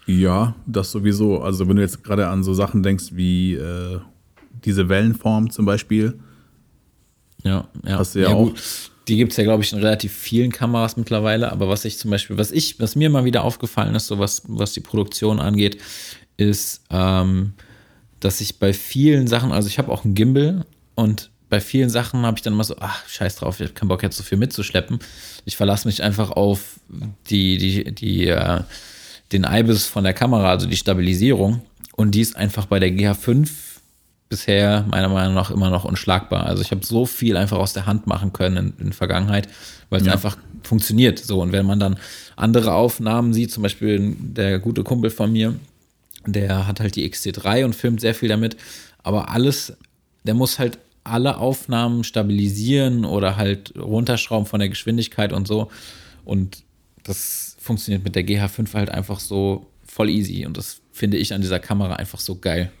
[0.07, 1.41] Ja, das sowieso.
[1.41, 3.99] Also wenn du jetzt gerade an so Sachen denkst wie äh,
[4.65, 6.19] diese Wellenform zum Beispiel,
[7.43, 7.99] Ja, ja.
[7.99, 8.51] Hast du ja auch.
[9.07, 11.51] Die gibt es ja, glaube ich, in relativ vielen Kameras mittlerweile.
[11.51, 14.43] Aber was ich zum Beispiel, was ich, was mir mal wieder aufgefallen ist, so was,
[14.47, 15.81] was die Produktion angeht,
[16.37, 17.53] ist, ähm,
[18.19, 22.25] dass ich bei vielen Sachen, also ich habe auch einen Gimbal und bei vielen Sachen
[22.25, 24.37] habe ich dann immer so, ach, scheiß drauf, ich habe keinen Bock jetzt so viel
[24.37, 24.99] mitzuschleppen.
[25.43, 26.79] Ich verlasse mich einfach auf
[27.29, 28.61] die, die, die, äh,
[29.33, 31.61] den IBIS von der Kamera, also die Stabilisierung.
[31.95, 33.49] Und die ist einfach bei der GH5
[34.31, 36.45] bisher meiner Meinung nach immer noch unschlagbar.
[36.47, 39.47] Also ich habe so viel einfach aus der Hand machen können in, in der Vergangenheit,
[39.89, 40.13] weil es Ja.
[40.13, 41.19] einfach funktioniert.
[41.19, 41.97] So und wenn man dann
[42.37, 45.55] andere Aufnahmen sieht, zum Beispiel der gute Kumpel von mir,
[46.25, 48.55] der hat halt die XT3 und filmt sehr viel damit,
[49.03, 49.73] aber alles,
[50.23, 55.69] der muss halt alle Aufnahmen stabilisieren oder halt runterschrauben von der Geschwindigkeit und so.
[56.25, 56.63] Und
[57.03, 60.45] das funktioniert mit der GH5 halt einfach so voll easy.
[60.45, 62.71] Und das finde ich an dieser Kamera einfach so geil.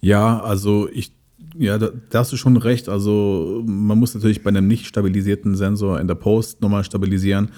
[0.00, 1.12] Ja, also ich,
[1.56, 2.88] ja, da, da hast du schon recht.
[2.88, 7.50] Also man muss natürlich bei einem nicht stabilisierten Sensor in der Post nochmal stabilisieren.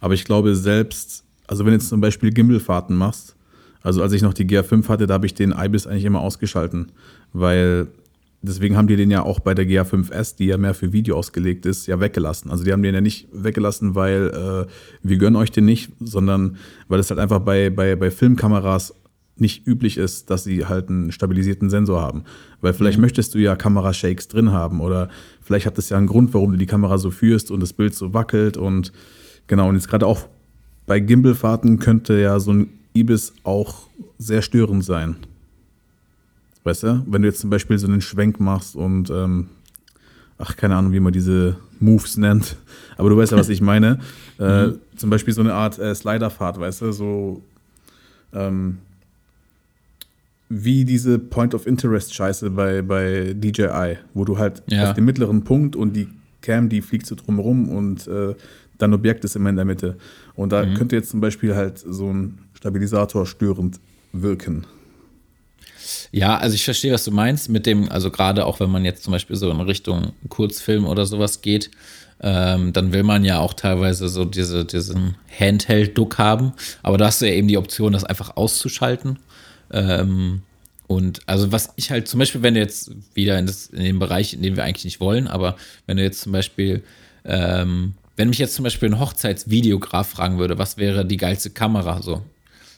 [0.00, 3.36] Aber ich glaube selbst, also wenn du jetzt zum Beispiel Gimbalfahrten machst,
[3.82, 6.92] also als ich noch die GA5 hatte, da habe ich den IBIS eigentlich immer ausgeschalten,
[7.32, 7.88] weil
[8.42, 11.66] deswegen haben die den ja auch bei der GA5S, die ja mehr für Video ausgelegt
[11.66, 12.50] ist, ja weggelassen.
[12.50, 16.56] Also die haben den ja nicht weggelassen, weil äh, wir gönnen euch den nicht, sondern
[16.88, 18.94] weil es halt einfach bei, bei, bei Filmkameras
[19.40, 22.24] nicht üblich ist, dass sie halt einen stabilisierten Sensor haben.
[22.60, 25.08] Weil vielleicht möchtest du ja Kamerashakes drin haben oder
[25.42, 27.94] vielleicht hat das ja einen Grund, warum du die Kamera so führst und das Bild
[27.94, 28.92] so wackelt und
[29.46, 30.28] genau, und jetzt gerade auch
[30.86, 35.16] bei Gimbalfahrten könnte ja so ein Ibis auch sehr störend sein.
[36.64, 39.48] Weißt du, wenn du jetzt zum Beispiel so einen Schwenk machst und ähm,
[40.38, 42.56] ach, keine Ahnung, wie man diese Moves nennt,
[42.96, 44.00] aber du weißt ja, was ich meine.
[44.38, 47.42] Äh, Zum Beispiel so eine Art äh, Sliderfahrt, weißt du, so
[48.32, 48.78] ähm,
[50.48, 54.88] wie diese Point of Interest Scheiße bei, bei DJI, wo du halt Ja.
[54.88, 56.08] auf dem mittleren Punkt und die
[56.40, 58.34] Cam, die fliegt so drumherum und äh,
[58.78, 59.96] dein Objekt ist immer in der Mitte.
[60.34, 63.80] Und da könnte jetzt zum Beispiel halt so ein Stabilisator störend
[64.12, 64.64] wirken.
[66.12, 69.02] Ja, also ich verstehe, was du meinst mit dem, also gerade auch wenn man jetzt
[69.04, 71.70] zum Beispiel so in Richtung Kurzfilm oder sowas geht,
[72.20, 76.52] ähm, dann will man ja auch teilweise so diese, diesen Handheld-Duck haben.
[76.82, 79.18] Aber da hast du ja eben die Option, das einfach auszuschalten.
[79.70, 80.42] Ähm,
[80.86, 83.98] und also was ich halt zum Beispiel, wenn du jetzt wieder in, das, in den
[83.98, 86.82] Bereich, in den wir eigentlich nicht wollen, aber wenn du jetzt zum Beispiel,
[87.24, 92.00] ähm, wenn mich jetzt zum Beispiel ein Hochzeitsvideograf fragen würde, was wäre die geilste Kamera
[92.02, 92.22] so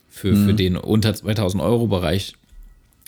[0.09, 2.35] für, für den unter 2000 Euro Bereich,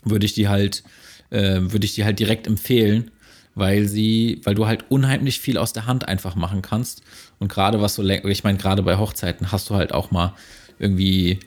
[0.04, 0.84] würde ich die halt,
[1.30, 3.10] äh, würde ich die halt direkt empfehlen,
[3.56, 7.02] weil sie, weil du halt unheimlich viel aus der Hand einfach machen kannst.
[7.40, 10.34] Und gerade was so, ich meine, gerade bei Hochzeiten hast du halt auch mal
[10.78, 11.40] irgendwie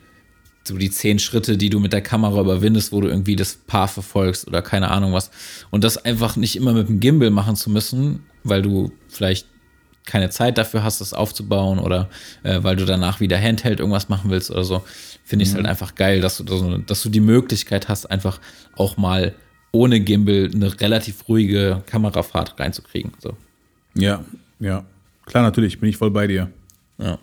[0.66, 3.88] so die zehn Schritte, die du mit der Kamera überwindest, wo du irgendwie das Paar
[3.88, 5.30] verfolgst oder keine Ahnung was.
[5.70, 9.46] Und das einfach nicht immer mit dem Gimbal machen zu müssen, weil du vielleicht
[10.04, 12.08] keine Zeit dafür hast, das aufzubauen oder
[12.44, 14.84] äh, weil du danach wieder Handheld irgendwas machen willst oder so,
[15.24, 16.44] finde ich es halt einfach geil, dass du,
[16.78, 18.40] dass du die Möglichkeit hast, einfach
[18.76, 19.34] auch mal
[19.72, 23.12] ohne Gimbal eine relativ ruhige Kamerafahrt reinzukriegen.
[23.18, 23.36] So.
[23.94, 24.24] Ja,
[24.60, 24.84] ja.
[25.26, 26.50] Klar, natürlich, bin ich voll bei dir.
[26.98, 27.18] Ja.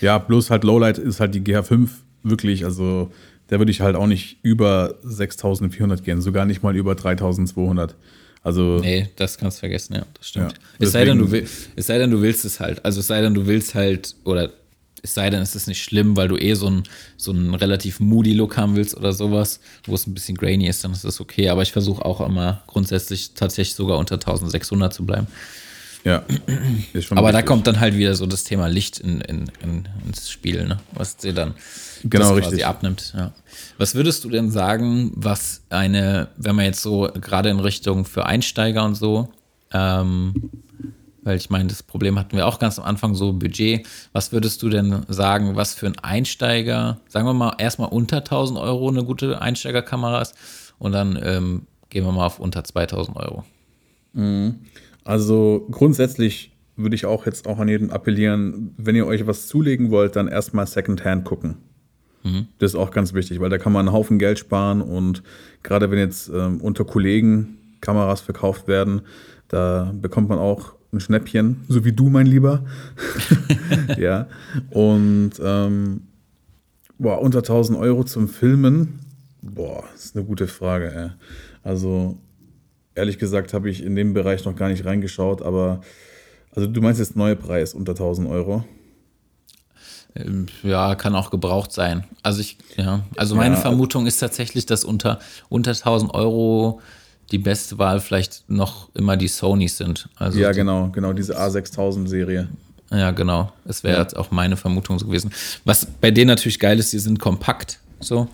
[0.00, 1.88] Ja, bloß halt Lowlight ist halt die GH5
[2.22, 3.10] wirklich, also
[3.50, 7.96] der würde ich halt auch nicht über 6400 gehen, sogar nicht mal über 3200.
[8.42, 10.52] Also Nee, das kannst du vergessen, ja, das stimmt.
[10.52, 12.84] Ja, es, sei denn, du will, es sei denn, du willst es halt.
[12.84, 14.50] Also es sei denn, du willst halt, oder
[15.02, 16.84] es sei denn, es ist nicht schlimm, weil du eh so einen
[17.16, 20.84] so einen relativ moody Look haben willst oder sowas, wo es ein bisschen grainy ist,
[20.84, 21.48] dann ist das okay.
[21.48, 25.26] Aber ich versuche auch immer grundsätzlich tatsächlich sogar unter 1600 zu bleiben.
[26.04, 26.22] Ja,
[27.10, 27.46] Aber da richtig.
[27.46, 30.78] kommt dann halt wieder so das Thema Licht in, in, in, ins Spiel, ne?
[30.92, 31.54] was dir dann
[32.04, 33.12] Genau, quasi abnimmt.
[33.16, 33.32] Ja.
[33.78, 38.26] Was würdest du denn sagen, was eine, wenn man jetzt so gerade in Richtung für
[38.26, 39.28] Einsteiger und so,
[39.72, 40.50] ähm,
[41.22, 43.86] weil ich meine, das Problem hatten wir auch ganz am Anfang so Budget.
[44.12, 48.58] Was würdest du denn sagen, was für ein Einsteiger, sagen wir mal erstmal unter 1000
[48.58, 50.34] Euro eine gute Einsteigerkamera ist
[50.78, 53.44] und dann ähm, gehen wir mal auf unter 2000 Euro.
[55.04, 59.90] Also grundsätzlich würde ich auch jetzt auch an jeden appellieren, wenn ihr euch was zulegen
[59.90, 61.56] wollt, dann erstmal Secondhand gucken.
[62.58, 65.22] Das ist auch ganz wichtig, weil da kann man einen Haufen Geld sparen und
[65.62, 69.02] gerade wenn jetzt ähm, unter Kollegen Kameras verkauft werden,
[69.48, 72.64] da bekommt man auch ein Schnäppchen, so wie du, mein Lieber.
[73.98, 74.26] ja.
[74.70, 76.02] Und ähm,
[76.98, 79.00] boah, unter 1000 Euro zum Filmen,
[79.40, 80.92] boah, ist eine gute Frage.
[80.94, 81.10] Ey.
[81.62, 82.18] Also
[83.00, 85.80] ehrlich gesagt habe ich in dem Bereich noch gar nicht reingeschaut, aber
[86.54, 88.64] also du meinst jetzt neue Preis unter 1000 Euro?
[90.16, 92.04] Ähm, Ja, kann auch gebraucht sein.
[92.22, 93.60] Also ich, ja, also meine Ja.
[93.60, 96.80] Vermutung ist tatsächlich, dass unter, unter 1000 Euro
[97.30, 100.08] die beste Wahl vielleicht noch immer die Sonys sind.
[100.16, 102.48] Also Ja, genau, genau, diese A6000 Serie.
[102.90, 103.52] Ja, genau.
[103.64, 105.30] Das wäre jetzt auch meine Vermutung so gewesen.
[105.64, 107.78] Was bei denen natürlich geil ist, die sind kompakt.
[108.00, 108.26] So.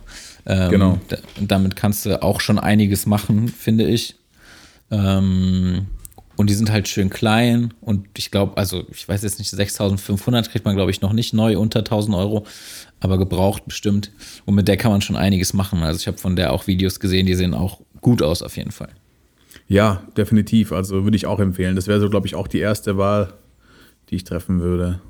[0.46, 0.98] Ähm, Genau.
[1.09, 4.14] Da, damit kannst du auch schon einiges machen, finde ich.
[4.90, 5.87] Ähm,
[6.37, 7.72] und die sind halt schön klein.
[7.81, 11.33] Und ich glaube, also ich weiß jetzt nicht, 6500 kriegt man, glaube ich, noch nicht
[11.33, 12.46] neu unter 1000 Euro,
[13.01, 14.12] aber gebraucht bestimmt.
[14.44, 15.83] Und mit der kann man schon einiges machen.
[15.83, 18.70] Also ich habe von der auch Videos gesehen, die sehen auch gut aus auf jeden
[18.70, 18.90] Fall.
[19.66, 20.72] Ja, definitiv.
[20.72, 21.75] Also würde ich auch empfehlen.
[21.75, 23.33] Das wäre so, glaube ich, auch die erste Wahl,
[24.11, 25.01] die ich treffen würde.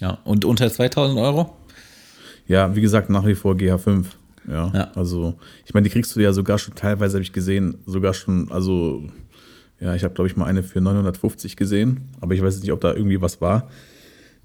[0.00, 1.54] Ja, und unter 2000 Euro?
[2.48, 4.06] Ja, wie gesagt, nach wie vor GH5.
[4.48, 4.90] Ja, Ja.
[4.94, 8.50] also ich meine, die kriegst du ja sogar schon, teilweise habe ich gesehen, sogar schon,
[8.50, 9.04] also
[9.80, 12.80] ja, ich habe glaube ich mal eine für 950 gesehen, aber ich weiß nicht, ob
[12.80, 13.68] da irgendwie was war.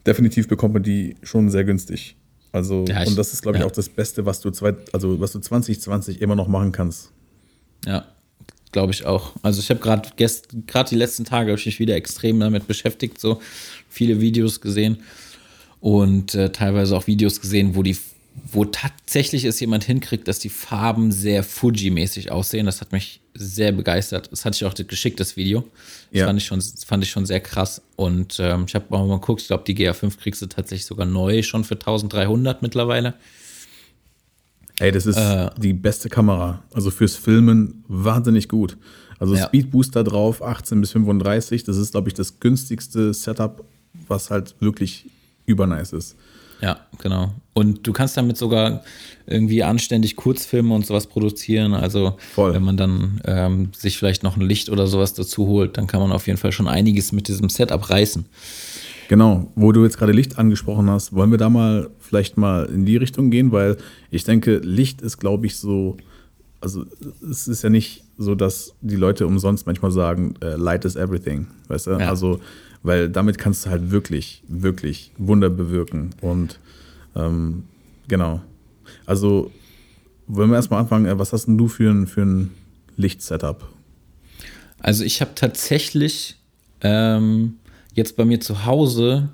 [0.05, 2.15] Definitiv bekommt man die schon sehr günstig.
[2.51, 3.67] Also, Ja, ich- und das ist glaube ich ja.
[3.67, 7.12] auch das Beste, was du, zwei, also, was du 2020 immer noch machen kannst.
[7.86, 8.05] Ja,
[8.71, 9.33] glaube ich auch.
[9.43, 13.19] Also ich habe gerade gerade die letzten Tage habe ich mich wieder extrem damit beschäftigt,
[13.19, 13.41] so
[13.89, 14.97] viele Videos gesehen
[15.79, 17.97] und äh, teilweise auch Videos gesehen, wo die
[18.52, 22.65] wo tatsächlich es jemand hinkriegt, dass die Farben sehr Fuji-mäßig aussehen.
[22.65, 24.32] Das hat mich sehr begeistert.
[24.32, 25.62] Das hatte ich auch geschickt, das Video.
[26.12, 26.26] Das Ja.
[26.28, 27.82] fand, ich schon, fand ich schon sehr krass.
[27.95, 31.06] Und ähm, ich habe auch mal geguckt, ich glaube, die GA5 kriegst du tatsächlich sogar
[31.06, 33.15] neu, schon für 1300 mittlerweile.
[34.80, 35.50] Ey, das ist Äh.
[35.58, 36.63] die beste Kamera.
[36.73, 38.78] Also fürs Filmen wahnsinnig gut.
[39.19, 39.47] Also Ja.
[39.47, 41.63] Speed Booster drauf, 18 bis 35.
[41.63, 43.63] Das ist, glaube ich, das günstigste Setup,
[44.08, 45.06] was halt wirklich
[45.47, 46.15] übernice ist.
[46.61, 47.33] Ja, genau.
[47.53, 48.83] Und du kannst damit sogar
[49.25, 51.73] irgendwie anständig Kurzfilme und sowas produzieren.
[51.73, 52.53] Also Voll.
[52.53, 55.99] wenn man dann ähm, sich vielleicht noch ein Licht oder sowas dazu holt, dann kann
[55.99, 58.25] man auf jeden Fall schon einiges mit diesem Setup reißen.
[59.07, 62.85] Genau, wo du jetzt gerade Licht angesprochen hast, wollen wir da mal vielleicht mal in
[62.85, 63.77] die Richtung gehen, weil
[64.11, 65.97] ich denke, Licht ist, glaube ich, so,
[66.59, 66.85] also
[67.29, 71.47] es ist ja nicht so, dass die Leute umsonst manchmal sagen, äh, Light is everything,
[71.69, 71.91] weißt du?
[71.91, 72.09] Ja.
[72.09, 72.41] Also,
[72.88, 76.60] weil damit kannst du halt wirklich, wirklich Wunder bewirken und
[77.15, 77.63] ähm,
[78.08, 78.41] genau.
[79.06, 79.52] Also,
[80.28, 82.52] wollen wir erstmal anfangen, äh, was hast denn du für ein, für ein
[82.95, 83.67] Lichtsetup?
[84.80, 86.38] Also ich habe tatsächlich
[86.82, 87.58] ähm,
[87.93, 89.30] jetzt bei mir zu Hause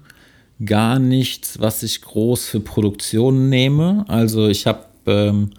[0.63, 4.05] gar nichts, was ich groß für Produktion nehme.
[4.07, 5.51] Also ich habe ähm,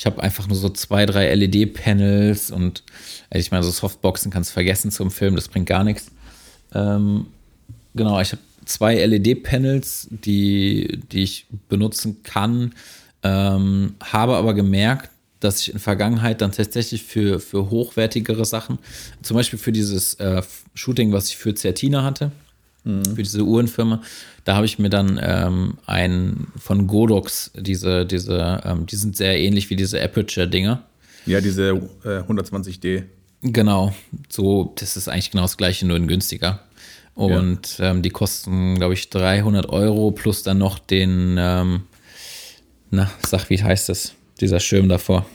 [0.00, 2.84] ich habe einfach nur so zwei, drei LED-Panels und
[3.28, 6.10] äh, ich meine, so Softboxen kannst du vergessen zum Film, das bringt gar nichts.
[6.74, 7.26] Ähm,
[7.94, 12.74] genau, ich habe zwei LED-Panels, die, die ich benutzen kann,
[13.22, 18.78] ähm, habe aber gemerkt, dass ich in Vergangenheit dann tatsächlich für, für hochwertigere Sachen,
[19.22, 20.42] zum Beispiel für dieses äh,
[20.74, 22.30] Shooting, was ich für Certina hatte,
[22.84, 24.00] für diese Uhrenfirma,
[24.44, 29.38] da habe ich mir dann ähm, einen von Godox, diese, diese, ähm, die sind sehr
[29.38, 30.82] ähnlich wie diese Aperture-Dinger.
[31.26, 31.68] Ja, diese
[32.04, 33.04] äh, 120D.
[33.42, 33.94] Genau,
[34.28, 36.60] so, das ist eigentlich genau das gleiche, nur in günstiger.
[37.14, 41.82] Und ähm, die kosten, glaube ich, 300 Euro plus dann noch den, ähm,
[42.90, 44.14] na, sag, wie heißt das?
[44.40, 45.26] Dieser Schirm davor.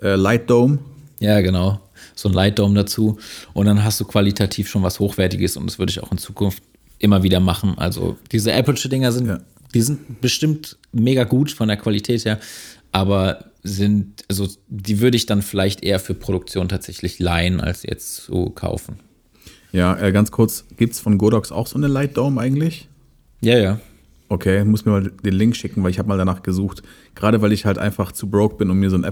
[0.00, 0.78] Äh, Light Dome.
[1.18, 1.80] Ja, genau.
[2.14, 3.18] So ein Light Dome dazu.
[3.52, 6.62] Und dann hast du qualitativ schon was Hochwertiges und das würde ich auch in Zukunft
[6.98, 7.76] immer wieder machen.
[7.78, 9.40] Also diese Aperture-Dinger sind, Ja.
[9.74, 12.38] die sind bestimmt mega gut von der Qualität her,
[12.92, 18.16] aber sind, also die würde ich dann vielleicht eher für Produktion tatsächlich leihen, als jetzt
[18.16, 19.00] zu kaufen.
[19.72, 22.88] Ja, äh, ganz kurz, gibt es von Godox auch so eine Light Dome eigentlich?
[23.40, 23.80] Ja, ja.
[24.28, 26.82] Okay, muss mir mal den Link schicken, weil ich habe mal danach gesucht.
[27.14, 29.04] Gerade weil ich halt einfach zu broke bin, um mir so ein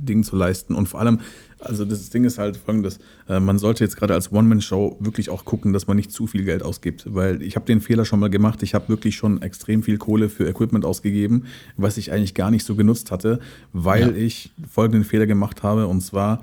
[0.00, 0.74] Aperture-Ding zu leisten.
[0.74, 1.20] Und vor allem,
[1.58, 5.44] also das Ding ist halt folgendes, äh, man sollte jetzt gerade als One-Man-Show wirklich auch
[5.44, 7.04] gucken, dass man nicht zu viel Geld ausgibt.
[7.06, 10.28] Weil ich habe den Fehler schon mal gemacht, ich habe wirklich schon extrem viel Kohle
[10.28, 11.44] für Equipment ausgegeben,
[11.76, 13.40] was ich eigentlich gar nicht so genutzt hatte,
[13.72, 14.14] weil Ja.
[14.16, 15.86] ich folgenden Fehler gemacht habe.
[15.86, 16.42] Und zwar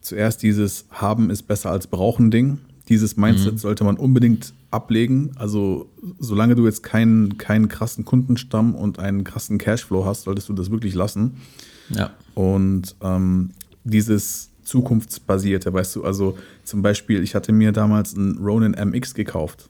[0.00, 2.58] zuerst dieses Haben ist besser als Brauchen Ding.
[2.90, 5.30] Dieses Mindset sollte man unbedingt ablegen.
[5.36, 10.52] Also, solange du jetzt keinen, keinen krassen Kundenstamm und einen krassen Cashflow hast, solltest du
[10.52, 11.36] das wirklich lassen.
[11.90, 12.10] Ja.
[12.34, 13.50] Und ähm,
[13.84, 19.68] dieses zukunftsbasierte, weißt du, also zum Beispiel, ich hatte mir damals einen Ronin MX gekauft.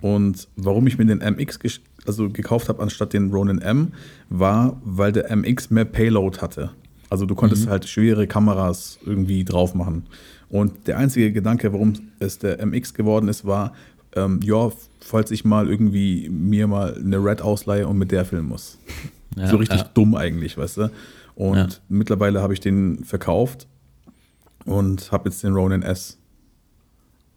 [0.00, 1.58] Und warum ich mir den MX
[2.06, 3.92] also gekauft habe anstatt den Ronin M,
[4.28, 6.70] war, weil der MX mehr Payload hatte.
[7.08, 7.70] Also du konntest mhm.
[7.70, 10.04] halt schwere Kameras irgendwie drauf machen.
[10.48, 13.72] Und der einzige Gedanke, warum es der MX geworden ist, war,
[14.14, 18.48] ähm, ja, falls ich mal irgendwie mir mal eine Red ausleihe und mit der filmen
[18.48, 18.78] muss.
[19.36, 19.90] Ja, so richtig ja.
[19.94, 20.90] dumm eigentlich, weißt du?
[21.34, 21.68] Und ja.
[21.88, 23.66] mittlerweile habe ich den verkauft
[24.64, 26.18] und habe jetzt den Ronin S.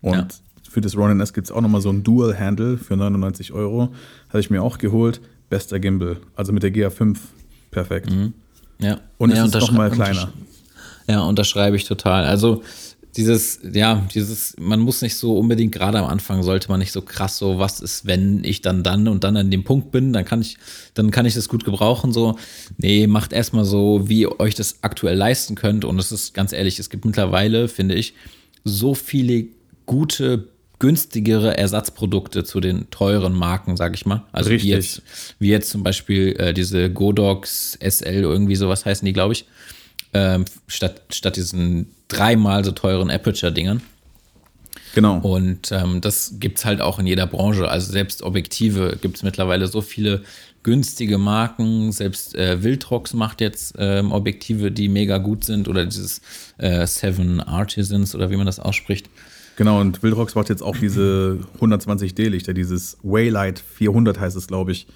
[0.02, 3.94] Und für das Ronin S gibt es auch nochmal so ein Dual-Handle für 99 Euro.
[4.30, 5.22] Habe ich mir auch geholt.
[5.50, 6.18] Bester Gimbal.
[6.36, 7.18] Also mit der GA5.
[7.72, 8.12] Perfekt.
[8.12, 8.34] Mhm.
[8.80, 9.00] Ja.
[9.18, 10.32] Und ja, es ist nochmal kleiner.
[11.08, 12.26] Ja, unterschreibe ich total.
[12.26, 12.64] Also
[13.18, 17.02] dieses, ja, dieses, man muss nicht so unbedingt, gerade am Anfang sollte man nicht so
[17.02, 20.24] krass so, was ist, wenn ich dann dann und dann an dem Punkt bin, dann
[20.24, 20.58] kann ich,
[20.94, 22.38] dann kann ich das gut gebrauchen, so.
[22.78, 25.84] Nee, macht erstmal so, wie ihr euch das aktuell leisten könnt.
[25.84, 28.14] Und es ist ganz ehrlich, es gibt mittlerweile, finde ich,
[28.64, 29.48] so viele
[29.86, 30.50] gute
[30.80, 34.26] günstigere Ersatzprodukte zu den teuren Marken, sag ich mal.
[34.32, 34.68] Also Richtig.
[34.68, 35.02] wie jetzt,
[35.40, 39.46] wie jetzt zum Beispiel äh, diese Godox SL, irgendwie sowas heißen die, glaube ich.
[40.18, 43.82] Ähm, statt, statt diesen dreimal so teuren Aperture-Dingern.
[44.96, 45.20] Genau.
[45.20, 47.70] Und ähm, das gibt es halt auch in jeder Branche.
[47.70, 50.24] Also selbst Objektive gibt es mittlerweile so viele
[50.64, 51.92] günstige Marken.
[51.92, 55.68] Selbst äh, Wildrox macht jetzt ähm, Objektive, die mega gut sind.
[55.68, 56.22] Oder dieses
[56.58, 59.08] äh, Seven Artisans oder wie man das ausspricht.
[59.56, 64.88] Genau, und Wildrox macht jetzt auch diese 120D-Lichter, dieses Waylight 400 heißt es, glaube ich.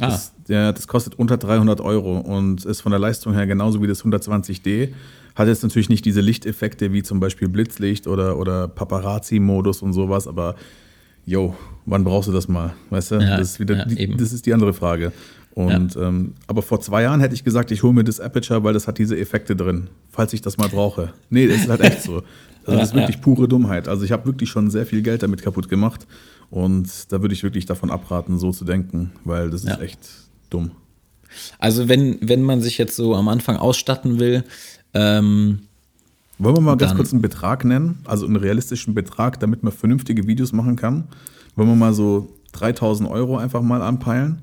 [0.00, 0.08] Ah.
[0.08, 3.86] Das, ja, das kostet unter 300 Euro und ist von der Leistung her genauso wie
[3.86, 4.92] das 120D.
[5.34, 10.26] Hat jetzt natürlich nicht diese Lichteffekte wie zum Beispiel Blitzlicht oder, oder Paparazzi-Modus und sowas,
[10.26, 10.56] aber
[11.26, 12.74] yo, wann brauchst du das mal?
[12.90, 13.16] Weißt du?
[13.16, 15.12] Ja, das, ist wieder, ja, die, das ist die andere Frage.
[15.54, 16.08] Und, ja.
[16.08, 18.86] ähm, aber vor zwei Jahren hätte ich gesagt, ich hole mir das Aperture, weil das
[18.86, 21.12] hat diese Effekte drin, falls ich das mal brauche.
[21.30, 22.22] Nee, das ist halt echt so.
[22.66, 23.86] Also das ist wirklich pure Dummheit.
[23.86, 26.04] Also ich habe wirklich schon sehr viel Geld damit kaputt gemacht.
[26.50, 29.80] Und da würde ich wirklich davon abraten, so zu denken, weil das ist ja.
[29.80, 30.00] echt
[30.50, 30.70] dumm.
[31.58, 34.44] Also wenn, wenn man sich jetzt so am Anfang ausstatten will,
[34.94, 35.60] ähm,
[36.38, 40.26] wollen wir mal ganz kurz einen Betrag nennen, also einen realistischen Betrag, damit man vernünftige
[40.26, 41.04] Videos machen kann.
[41.54, 44.38] Wollen wir mal so 3000 Euro einfach mal anpeilen?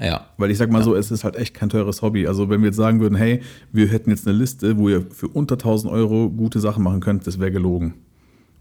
[0.00, 0.26] Ja.
[0.38, 0.84] Weil ich sag mal ja.
[0.84, 2.26] so, es ist halt echt kein teures Hobby.
[2.26, 5.28] Also wenn wir jetzt sagen würden, hey, wir hätten jetzt eine Liste, wo ihr für
[5.28, 7.94] unter 1000 Euro gute Sachen machen könnt, das wäre gelogen.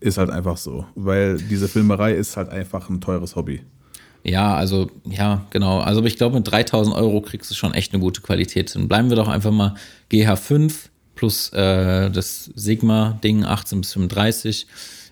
[0.01, 0.85] Ist halt einfach so.
[0.95, 3.61] Weil diese Filmerei ist halt einfach ein teures Hobby.
[4.23, 5.79] Ja, also, ja, genau.
[5.79, 8.75] Also ich glaube, mit 3000 Euro kriegst du schon echt eine gute Qualität.
[8.75, 9.75] Dann bleiben wir doch einfach mal
[10.11, 10.73] GH5
[11.15, 14.67] plus äh, das Sigma-Ding 18 bis 35.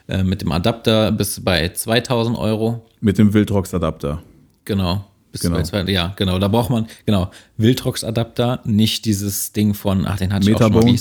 [0.07, 2.85] Äh, mit dem Adapter bist du bei 2000 Euro.
[2.99, 4.21] Mit dem Wildrox-Adapter.
[4.65, 5.05] Genau.
[5.31, 5.61] Bis genau.
[5.61, 6.39] Zwei, ja, genau.
[6.39, 10.73] Da braucht man, genau, Wildrox-Adapter, nicht dieses Ding von, ach, den hatte ich auch schon
[10.73, 10.95] mal.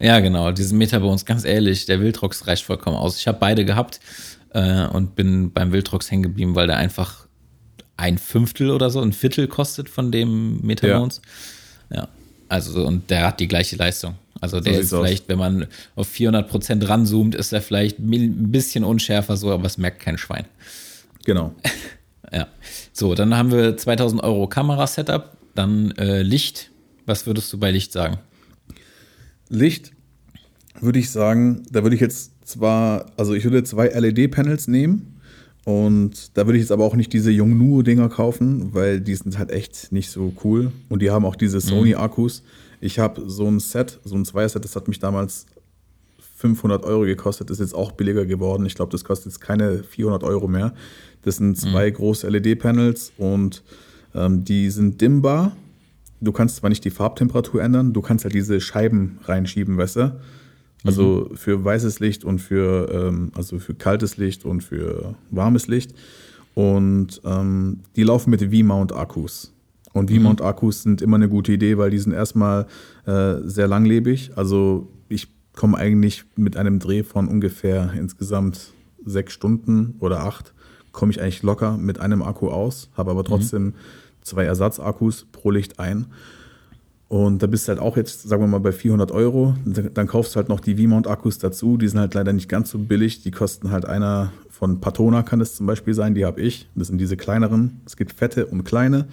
[0.00, 3.18] Ja, genau, diesen Metabones, ganz ehrlich, der Wildrox reicht vollkommen aus.
[3.18, 4.00] Ich habe beide gehabt
[4.52, 7.26] äh, und bin beim Wildrox hängen geblieben, weil der einfach
[7.96, 11.22] ein Fünftel oder so, ein Viertel kostet von dem Metabones.
[11.90, 11.96] Ja.
[11.96, 12.08] ja.
[12.48, 14.16] Also, und der hat die gleiche Leistung.
[14.40, 15.28] Also der so ist vielleicht, aus.
[15.28, 19.78] wenn man auf 400 Prozent ranzoomt, ist er vielleicht ein bisschen unschärfer so, aber es
[19.78, 20.44] merkt kein Schwein.
[21.24, 21.54] Genau.
[22.32, 22.46] ja.
[22.92, 26.70] So, dann haben wir 2000 Euro Kamera-Setup, dann äh, Licht.
[27.06, 28.18] Was würdest du bei Licht sagen?
[29.48, 29.92] Licht
[30.80, 35.20] würde ich sagen, da würde ich jetzt zwar, also ich würde zwei LED-Panels nehmen
[35.64, 39.50] und da würde ich jetzt aber auch nicht diese Yongnuo-Dinger kaufen, weil die sind halt
[39.50, 41.62] echt nicht so cool und die haben auch diese mhm.
[41.62, 42.42] Sony-Akkus.
[42.80, 45.46] Ich habe so ein Set, so ein Zweierset, das hat mich damals
[46.36, 48.66] 500 Euro gekostet, ist jetzt auch billiger geworden.
[48.66, 50.74] Ich glaube, das kostet jetzt keine 400 Euro mehr.
[51.22, 51.94] Das sind zwei mhm.
[51.94, 53.62] große LED-Panels und
[54.14, 55.56] ähm, die sind dimmbar
[56.20, 60.20] du kannst zwar nicht die Farbtemperatur ändern, du kannst halt diese Scheiben reinschieben, weißt du?
[60.84, 61.36] Also mhm.
[61.36, 65.94] für weißes Licht und für, ähm, also für kaltes Licht und für warmes Licht.
[66.54, 69.52] Und ähm, die laufen mit V-Mount-Akkus.
[69.92, 72.66] Und V-Mount-Akkus sind immer eine gute Idee, weil die sind erstmal
[73.06, 74.32] äh, sehr langlebig.
[74.36, 78.72] Also ich komme eigentlich mit einem Dreh von ungefähr insgesamt
[79.04, 80.52] sechs Stunden oder acht,
[80.92, 83.26] komme ich eigentlich locker mit einem Akku aus, habe aber mhm.
[83.26, 83.74] trotzdem mhm
[84.26, 86.06] zwei Ersatzakkus pro Licht ein.
[87.08, 89.54] Und da bist du halt auch jetzt, sagen wir mal, bei 400 Euro.
[89.64, 91.76] Dann kaufst du halt noch die V-Mount-Akkus dazu.
[91.76, 93.22] Die sind halt leider nicht ganz so billig.
[93.22, 96.14] Die kosten halt einer von Patona, kann das zum Beispiel sein.
[96.14, 96.68] Die habe ich.
[96.74, 97.80] Das sind diese kleineren.
[97.86, 99.06] Es gibt fette und kleine.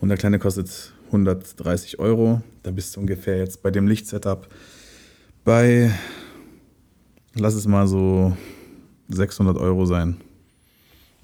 [0.00, 2.42] Und der kleine kostet 130 Euro.
[2.62, 4.48] Da bist du ungefähr jetzt bei dem Lichtsetup
[5.44, 5.92] bei,
[7.34, 8.34] lass es mal so
[9.08, 10.16] 600 Euro sein.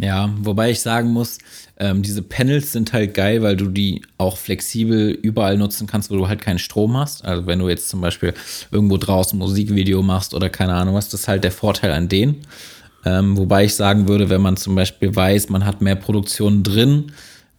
[0.02, 1.38] Ja, wobei ich sagen muss,
[1.78, 6.16] ähm, diese Panels sind halt geil, weil du die auch flexibel überall nutzen kannst, wo
[6.16, 7.24] du halt keinen Strom hast.
[7.24, 8.32] Also wenn du jetzt zum Beispiel
[8.70, 12.46] irgendwo draußen Musikvideo machst oder keine Ahnung was, das ist halt der Vorteil an denen.
[13.04, 17.12] Ähm, wobei ich sagen würde, wenn man zum Beispiel weiß, man hat mehr Produktion drin,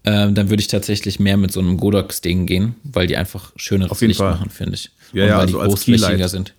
[0.04, 4.02] ähm, dann würde ich tatsächlich mehr mit so einem Godox-Ding gehen, weil die einfach schöneres
[4.02, 4.32] Licht Fall.
[4.32, 4.90] machen, finde ich.
[5.14, 6.54] Ja, Und ja, weil also die großflächiger sind.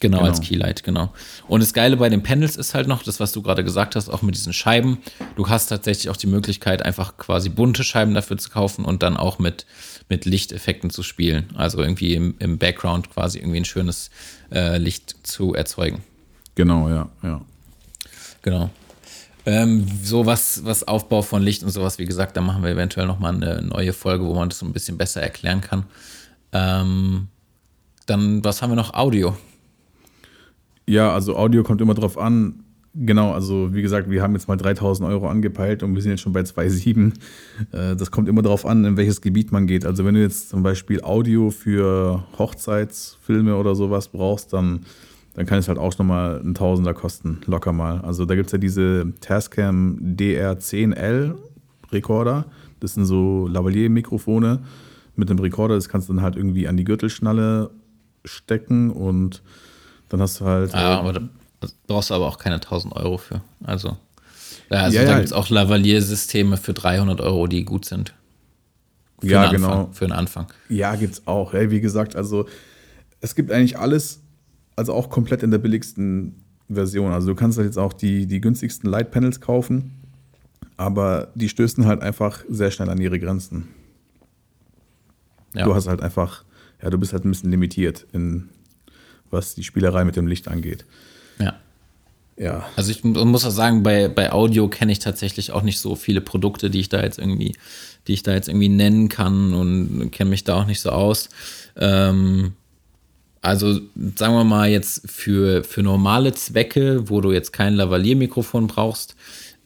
[0.00, 0.28] Genau, Genau.
[0.28, 1.12] als Keylight, genau.
[1.48, 4.08] Und das Geile bei den Panels ist halt noch, das, was du gerade gesagt hast,
[4.08, 4.98] auch mit diesen Scheiben.
[5.36, 9.16] Du hast tatsächlich auch die Möglichkeit, einfach quasi bunte Scheiben dafür zu kaufen und dann
[9.16, 9.66] auch mit,
[10.08, 11.46] mit Lichteffekten zu spielen.
[11.54, 14.10] Also irgendwie im, im Background quasi irgendwie ein schönes
[14.52, 16.02] äh, Licht zu erzeugen.
[16.54, 17.40] Genau, ja, ja.
[18.42, 18.70] Genau.
[19.46, 23.06] Ähm, so was, was Aufbau von Licht und sowas, wie gesagt, da machen wir eventuell
[23.06, 25.84] nochmal eine neue Folge, wo man das so ein bisschen besser erklären kann.
[26.52, 27.28] Ähm,
[28.06, 28.94] dann, was haben wir noch?
[28.94, 29.36] Audio.
[30.86, 32.60] Ja, also Audio kommt immer drauf an.
[32.96, 36.20] Genau, also wie gesagt, wir haben jetzt mal 3000 Euro angepeilt und wir sind jetzt
[36.20, 37.12] schon bei 2,7.
[37.72, 39.84] Äh, Das kommt immer drauf an, in welches Gebiet man geht.
[39.84, 44.80] Also wenn du jetzt zum Beispiel Audio für Hochzeitsfilme oder sowas brauchst, dann,
[45.34, 48.00] dann kann es halt auch nochmal ein Tausender kosten, locker mal.
[48.02, 51.34] Also da gibt es ja diese Tascam DR10L
[51.90, 52.46] Rekorder.
[52.78, 54.60] Das sind so Lavalier-Mikrofone
[55.16, 55.74] mit einem Rekorder.
[55.74, 57.70] Das kannst du dann halt irgendwie an die Gürtelschnalle
[58.24, 59.42] stecken und
[60.14, 60.72] dann hast du halt.
[60.72, 61.20] Ja, äh, aber da
[61.86, 63.40] brauchst du aber auch keine 1000 Euro für.
[63.62, 63.96] Also,
[64.70, 65.16] ja, also Ja, da ja.
[65.16, 68.14] gibt es auch Lavalier-Systeme für 300 Euro, die gut sind.
[69.20, 69.68] Für Ja, genau.
[69.68, 70.46] Anfang, für einen Anfang.
[70.68, 71.54] Ja, gibt's auch.
[71.54, 72.46] Ey, wie gesagt, also
[73.20, 74.20] es gibt eigentlich alles,
[74.76, 77.12] also auch komplett in der billigsten Version.
[77.12, 79.92] Also du kannst halt jetzt auch die, die günstigsten Light Panels kaufen,
[80.76, 83.68] aber die stößen halt einfach sehr schnell an ihre Grenzen.
[85.54, 85.64] Ja.
[85.64, 86.44] Du hast halt einfach,
[86.82, 88.48] ja, du bist halt ein bisschen limitiert in
[89.34, 90.84] was die Spielerei mit dem Licht angeht.
[91.38, 91.54] ja.
[92.36, 92.66] Ja.
[92.74, 95.94] Also ich mu- muss auch sagen, bei, bei Audio kenne ich tatsächlich auch nicht so
[95.94, 97.54] viele Produkte, die ich da jetzt irgendwie,
[98.08, 101.28] die ich da jetzt irgendwie nennen kann und kenne mich da auch nicht so aus.
[101.76, 102.54] Ähm,
[103.40, 103.74] also
[104.16, 109.14] sagen wir mal jetzt für, für normale Zwecke, wo du jetzt kein Lavalier-Mikrofon brauchst,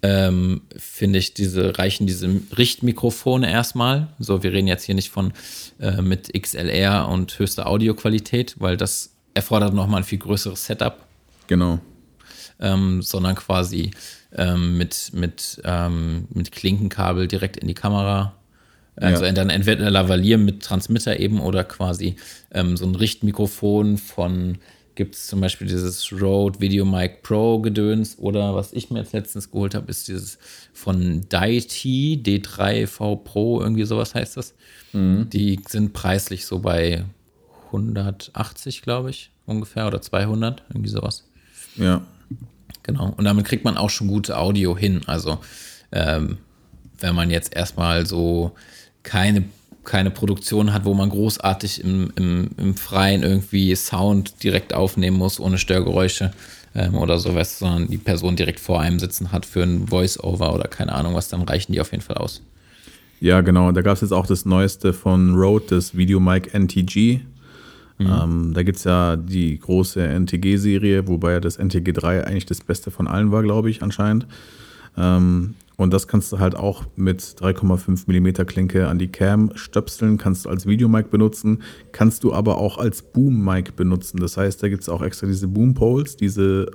[0.03, 4.09] ähm, finde ich, diese reichen diese Richtmikrofone erstmal.
[4.19, 5.33] So, wir reden jetzt hier nicht von
[5.81, 10.97] äh, mit XLR und höchster Audioqualität, weil das erfordert nochmal ein viel größeres Setup
[11.47, 11.79] Genau.
[12.61, 13.91] ähm, sondern quasi
[14.37, 18.35] ähm, mit, mit, ähm, mit Klinkenkabel direkt in die Kamera.
[18.97, 19.33] Also Ja.
[19.33, 22.17] dann entweder Lavalier mit Transmitter eben oder quasi
[22.53, 24.59] ähm, so ein Richtmikrofon von,
[24.97, 29.51] gibt es zum Beispiel dieses Rode VideoMic Pro Gedöns oder was ich mir jetzt letztens
[29.53, 30.39] geholt habe, ist dieses
[30.75, 34.55] von Daiti D3V Pro, irgendwie sowas heißt das.
[34.93, 37.05] Die sind preislich so bei
[37.69, 41.25] 180, glaube ich, ungefähr oder 200, irgendwie sowas.
[41.77, 42.03] Ja.
[42.83, 43.13] Genau.
[43.17, 45.03] Und damit kriegt man auch schon gute Audio hin.
[45.07, 45.39] Also,
[45.93, 46.39] ähm,
[47.01, 48.53] wenn man jetzt erstmal so
[49.03, 49.45] keine,
[49.85, 55.39] keine Produktion hat, wo man großartig im, im, im Freien irgendwie Sound direkt aufnehmen muss,
[55.39, 56.33] ohne Störgeräusche
[56.75, 60.69] ähm, oder sowas, sondern die Person direkt vor einem sitzen hat für ein Voice-Over oder
[60.69, 62.43] keine Ahnung was, dann reichen die auf jeden Fall aus.
[63.21, 63.73] Ja, genau.
[63.73, 67.21] Da gab es jetzt auch das Neueste von Rode, das VideoMic NTG.
[68.01, 73.09] Ähm, da gibt es ja die große NTG-Serie, wobei das NTG3 eigentlich das Beste von
[73.09, 74.27] allen war, glaube ich, anscheinend.
[74.97, 80.19] Ähm, und das kannst du halt auch mit 3,5 mm Klinke an die Cam stöpseln,
[80.19, 84.19] kannst du als Videomic benutzen, kannst du aber auch als Boom-Mic benutzen.
[84.19, 86.71] Das heißt, da gibt es auch extra diese Boom-Poles, diese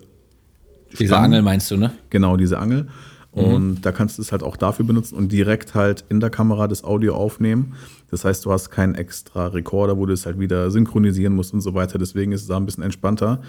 [0.92, 1.26] Diese Stangen.
[1.26, 1.92] Angel meinst du, ne?
[2.10, 2.88] Genau, diese Angel.
[3.34, 6.68] Und da kannst du es halt auch dafür benutzen und direkt halt in der Kamera
[6.68, 7.74] das Audio aufnehmen.
[8.12, 11.62] Das heißt, du hast keinen extra Rekorder, wo du es halt wieder synchronisieren musst und
[11.62, 11.98] so weiter.
[11.98, 13.42] Deswegen ist es da ein bisschen entspannter.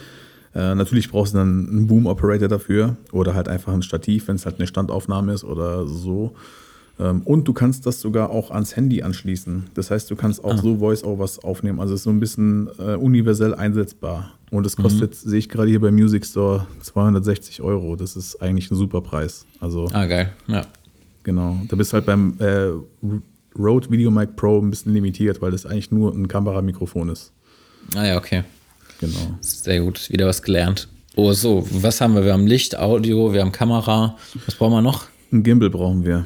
[0.54, 4.46] Äh, natürlich brauchst du dann einen Boom-Operator dafür oder halt einfach ein Stativ, wenn es
[4.46, 6.34] halt eine Standaufnahme ist oder so.
[6.98, 9.64] Ähm, und du kannst das sogar auch ans Handy anschließen.
[9.74, 11.80] Das heißt, du kannst auch so Voice-Overs aufnehmen.
[11.80, 14.32] Also es ist so ein bisschen äh, universell einsetzbar.
[14.50, 17.96] Und es kostet, sehe ich gerade hier beim Music Store, 260 Euro.
[17.96, 19.44] Das ist eigentlich ein super Preis.
[19.58, 20.32] Also Ah, geil.
[20.46, 20.62] Ja.
[21.24, 21.58] genau.
[21.68, 22.68] Da bist halt beim äh,
[23.58, 27.32] Rode VideoMic Pro ein bisschen limitiert, weil das eigentlich nur ein Kameramikrofon ist.
[27.96, 28.44] Ah ja, okay.
[29.00, 29.36] Genau.
[29.40, 30.88] Sehr gut, wieder was gelernt.
[31.16, 32.24] Oh, so, was haben wir?
[32.24, 34.16] Wir haben Licht, Audio, wir haben Kamera.
[34.46, 35.06] Was brauchen wir noch?
[35.32, 36.24] Ein Gimbal brauchen wir.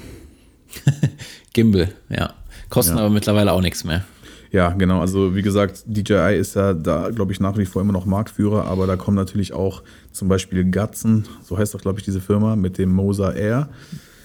[1.52, 2.34] Gimbal, ja.
[2.68, 3.00] Kosten Ja.
[3.02, 4.04] aber mittlerweile auch nichts mehr.
[4.50, 5.00] Ja, genau.
[5.00, 8.64] Also wie gesagt, DJI ist ja da, glaube ich, nach wie vor immer noch Marktführer,
[8.64, 12.56] aber da kommen natürlich auch zum Beispiel Gatsen, so heißt doch, glaube ich, diese Firma,
[12.56, 13.68] mit dem Mosa Air.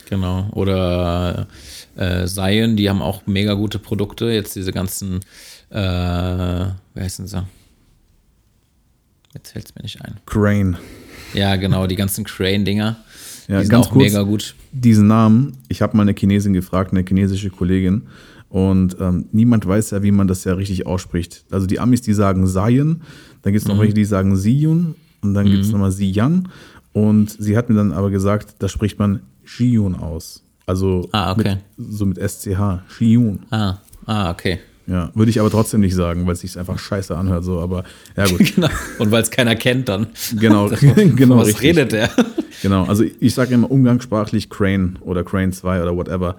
[0.10, 0.48] Genau.
[0.52, 1.48] Oder
[1.98, 4.26] äh, Zion, die haben auch mega gute Produkte.
[4.26, 5.22] Jetzt diese ganzen,
[5.70, 7.44] äh, wie heißen sie?
[9.34, 10.18] Jetzt fällt es mir nicht ein.
[10.26, 10.78] Crane.
[11.34, 12.98] Ja, genau, die ganzen Crane-Dinger.
[13.48, 14.04] Ja, die sind ganz auch kurz.
[14.06, 14.56] mega gut.
[14.72, 18.04] Diesen Namen, ich habe mal eine Chinesin gefragt, eine chinesische Kollegin,
[18.50, 21.44] und ähm, niemand weiß ja, wie man das ja richtig ausspricht.
[21.50, 23.02] Also die Amis, die sagen Zion,
[23.42, 26.48] dann gibt es noch welche, die sagen Siyun und dann gibt es nochmal Siyan.
[26.92, 30.44] Und sie hat mir dann aber gesagt, da spricht man Shiyun aus.
[30.68, 31.58] Also Ah, okay.
[31.78, 32.84] mit, so mit SCH.
[32.96, 33.40] Shiyun.
[33.50, 34.60] Ah, ah, okay.
[34.86, 37.44] Ja, würde ich aber trotzdem nicht sagen, weil es sich einfach scheiße anhört.
[37.44, 37.84] So, aber
[38.18, 38.40] ja gut.
[38.56, 38.70] Genau.
[39.00, 40.08] Und weil es keiner kennt, dann.
[40.38, 40.70] Genau,
[41.16, 41.38] genau.
[41.38, 41.64] Was richtig.
[41.64, 42.10] redet der?
[42.62, 46.36] Genau, also ich sage immer umgangssprachlich Crane oder Crane 2 oder whatever.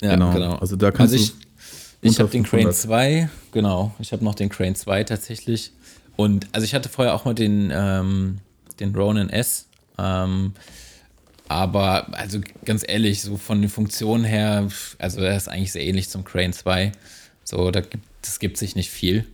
[0.00, 0.54] Ja, genau.
[0.56, 2.08] Also da kannst also ich, du.
[2.08, 2.76] ich habe den Crane 500.
[2.76, 3.94] 2, genau.
[3.98, 5.72] Ich habe noch den Crane 2 tatsächlich.
[6.16, 8.38] Und also ich hatte vorher auch mal den, ähm,
[8.78, 9.66] den Ronin S.
[9.98, 10.52] Ähm,
[11.48, 14.68] aber also ganz ehrlich, so von den Funktionen her,
[14.98, 16.92] also er ist eigentlich sehr ähnlich zum Crane 2.
[17.48, 19.24] So, da gibt, das gibt sich nicht viel.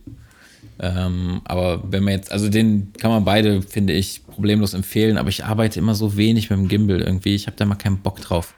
[0.79, 5.27] Ähm, aber wenn man jetzt, also den kann man beide, finde ich, problemlos empfehlen, aber
[5.27, 7.35] ich arbeite immer so wenig mit dem Gimbal irgendwie.
[7.35, 8.53] Ich habe da mal keinen Bock drauf.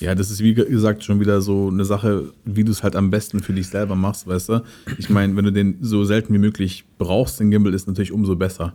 [0.00, 3.10] Ja, das ist wie gesagt schon wieder so eine Sache, wie du es halt am
[3.10, 4.64] besten für dich selber machst, weißt du?
[4.98, 8.36] Ich meine, wenn du den so selten wie möglich brauchst, den Gimbal ist natürlich umso
[8.36, 8.74] besser.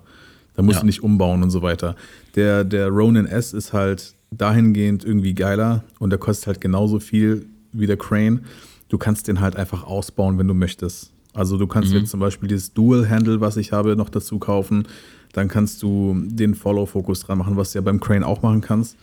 [0.56, 0.82] Da musst Ja.
[0.82, 1.96] du nicht umbauen und so weiter.
[2.36, 7.48] Der, der Ronin S ist halt dahingehend irgendwie geiler und der kostet halt genauso viel
[7.74, 8.42] wie der Crane.
[8.90, 11.12] Du kannst den halt einfach ausbauen, wenn du möchtest.
[11.34, 14.88] Also du kannst jetzt zum Beispiel dieses Dual-Handle, was ich habe, noch dazu kaufen.
[15.34, 18.98] Dann kannst du den Follow-Focus dran machen, was du ja beim Crane auch machen kannst.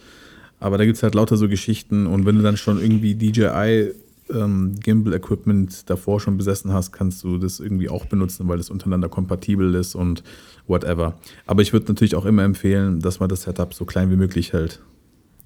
[0.58, 3.92] Aber da gibt es halt lauter so Geschichten und wenn du dann schon irgendwie DJI
[4.30, 9.08] ähm, Gimbal-Equipment davor schon besessen hast, kannst du das irgendwie auch benutzen, weil das untereinander
[9.08, 10.22] kompatibel ist und
[10.66, 11.14] whatever.
[11.46, 14.52] Aber ich würde natürlich auch immer empfehlen, dass man das Setup so klein wie möglich
[14.52, 14.80] hält.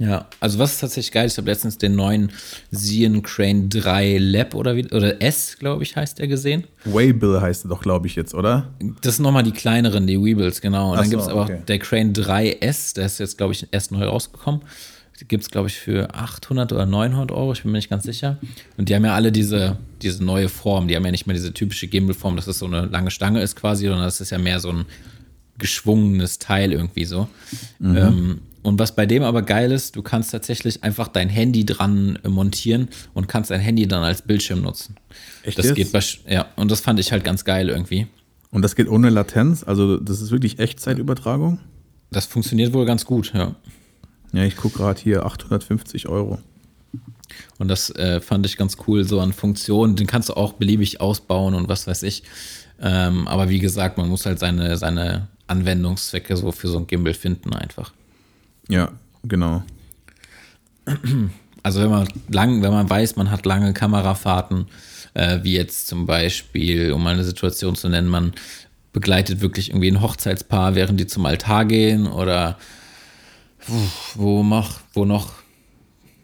[0.00, 2.32] Ja, also was ist tatsächlich geil, ich habe letztens den neuen
[2.72, 6.64] Xeon Crane 3 Lab oder, wie, oder S, glaube ich, heißt der gesehen.
[6.86, 8.70] Waybill heißt er doch, glaube ich, jetzt, oder?
[9.02, 10.92] Das sind nochmal die kleineren, die Weebles, genau.
[10.92, 11.58] Und Ach dann so, gibt es aber okay.
[11.60, 14.62] auch der Crane 3S, der ist jetzt, glaube ich, erst neu rausgekommen.
[15.28, 18.38] Gibt es, glaube ich, für 800 oder 900 Euro, ich bin mir nicht ganz sicher.
[18.78, 20.88] Und die haben ja alle diese, diese neue Form.
[20.88, 23.54] Die haben ja nicht mehr diese typische Gimbal-Form, dass es so eine lange Stange ist
[23.54, 24.86] quasi, sondern das ist ja mehr so ein
[25.58, 27.28] geschwungenes Teil irgendwie so.
[27.80, 27.96] Mhm.
[27.98, 32.18] Ähm, und was bei dem aber geil ist, du kannst tatsächlich einfach dein Handy dran
[32.22, 34.96] äh, montieren und kannst dein Handy dann als Bildschirm nutzen.
[35.42, 38.06] Echt das geht bei, ja, und das fand ich halt ganz geil irgendwie.
[38.50, 41.60] Und das geht ohne Latenz, also das ist wirklich Echtzeitübertragung.
[42.10, 43.54] Das funktioniert wohl ganz gut, ja.
[44.32, 46.38] Ja, ich gucke gerade hier 850 Euro.
[47.58, 49.96] Und das äh, fand ich ganz cool, so an Funktionen.
[49.96, 52.24] Den kannst du auch beliebig ausbauen und was weiß ich.
[52.80, 57.14] Ähm, aber wie gesagt, man muss halt seine, seine Anwendungszwecke so für so ein Gimbal
[57.14, 57.92] finden einfach.
[58.70, 58.92] Ja,
[59.24, 59.62] genau.
[61.62, 64.66] Also wenn man lang, wenn man weiß, man hat lange Kamerafahrten,
[65.14, 68.32] äh, wie jetzt zum Beispiel, um mal eine Situation zu nennen, man
[68.92, 72.58] begleitet wirklich irgendwie ein Hochzeitspaar, während die zum Altar gehen oder
[74.14, 75.32] wo mach, wo noch,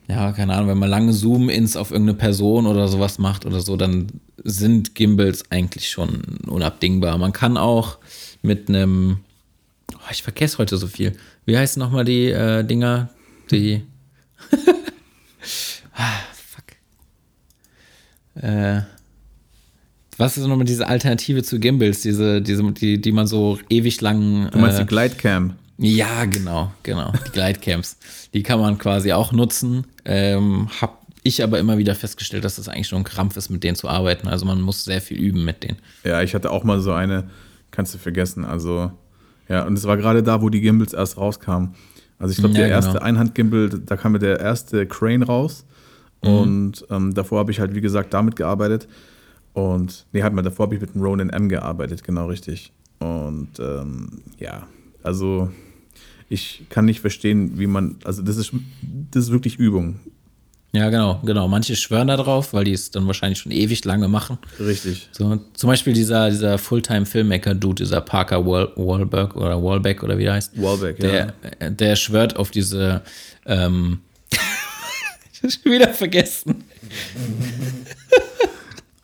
[0.08, 3.76] ja, keine Ahnung, wenn man lange Zoom-Ins auf irgendeine Person oder sowas macht oder so,
[3.76, 4.06] dann
[4.42, 7.18] sind Gimbals eigentlich schon unabdingbar.
[7.18, 7.98] Man kann auch
[8.42, 9.18] mit einem,
[9.92, 11.16] oh, ich vergesse heute so viel.
[11.46, 13.08] Wie heißen nochmal die äh, Dinger,
[13.50, 13.82] die
[15.94, 16.64] Ah, fuck.
[18.42, 18.82] Äh,
[20.18, 24.50] was ist nochmal diese Alternative zu Gimbals, diese, diese, die, die man so ewig lang.
[24.50, 25.54] Du meinst äh, die Glidecam?
[25.78, 27.12] ja, genau, genau.
[27.26, 27.96] Die Glidecams.
[28.34, 29.86] die kann man quasi auch nutzen.
[30.04, 33.62] Ähm, hab ich aber immer wieder festgestellt, dass das eigentlich schon ein Krampf ist, mit
[33.62, 34.28] denen zu arbeiten.
[34.28, 35.78] Also man muss sehr viel üben mit denen.
[36.04, 37.30] Ja, ich hatte auch mal so eine,
[37.70, 38.44] kannst du vergessen.
[38.44, 38.90] Also,
[39.48, 41.74] ja, und es war gerade da, wo die Gimbals erst rauskamen.
[42.18, 43.04] Also ich glaube, Ja, der erste genau.
[43.04, 45.64] Einhandgimbal, da kam mir der erste Crane raus.
[46.22, 46.30] Mhm.
[46.30, 48.88] Und ähm, davor habe ich halt, wie gesagt, damit gearbeitet.
[49.52, 52.72] Und, nee, halt mal, davor habe ich mit dem Ronin M gearbeitet, genau richtig.
[52.98, 54.66] Und ähm, ja,
[55.02, 55.50] also
[56.28, 58.52] ich kann nicht verstehen, wie man, also das ist,
[59.10, 60.00] das ist wirklich Übung.
[60.72, 61.48] Ja, genau, genau.
[61.48, 64.36] Manche schwören da drauf, weil die es dann wahrscheinlich schon ewig lange machen.
[64.60, 65.08] Richtig.
[65.12, 70.34] So, zum Beispiel dieser, dieser Fulltime-Filmmaker-Dude, dieser Parker Wal Wahlberg oder Wahlbeck oder wie der
[70.34, 70.60] heißt.
[70.60, 73.02] Wahlbeck, der, äh, Der schwört auf diese,
[73.46, 74.00] ähm,
[75.32, 76.64] ich hab's schon wieder vergessen.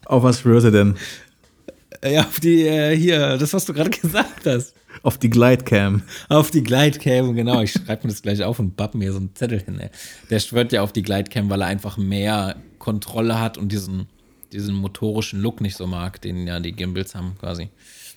[0.04, 0.96] Auf was schwört er denn?
[2.04, 4.74] Ja, auf die, äh, hier, das, was du gerade gesagt hast.
[5.02, 6.02] Auf die Glidecam.
[6.28, 7.60] Auf die Glidecam, genau.
[7.60, 9.80] Ich schreibe mir das gleich auf und bapp mir so einen Zettel hin.
[9.80, 9.90] Ey.
[10.30, 14.06] Der schwört ja auf die Glidecam, weil er einfach mehr Kontrolle hat und diesen,
[14.52, 17.68] diesen motorischen Look nicht so mag, den ja die Gimbals haben quasi.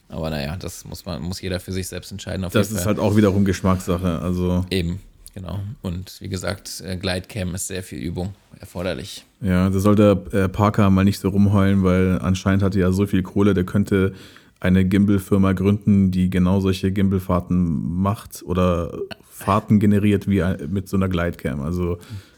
[0.10, 2.46] Aber naja, das muss man, muss jeder für sich selbst entscheiden.
[2.46, 4.20] Auf Das ist halt auch wiederum Geschmackssache.
[4.20, 5.00] Also, Eben,
[5.34, 5.60] genau.
[5.82, 9.26] Und wie gesagt, äh, Glidecam ist sehr viel Übung erforderlich.
[9.42, 13.08] ja, da sollte äh, Parker mal nicht so rumheulen, weil anscheinend hat er ja so
[13.08, 14.14] viel Kohle, der könnte
[14.66, 18.97] eine Gimbal-Firma gründen, die genau solche Gimbal-Fahrten macht oder
[19.30, 21.61] Fahrten generiert wie mit so einer Glidecam.
[21.61, 21.97] Also,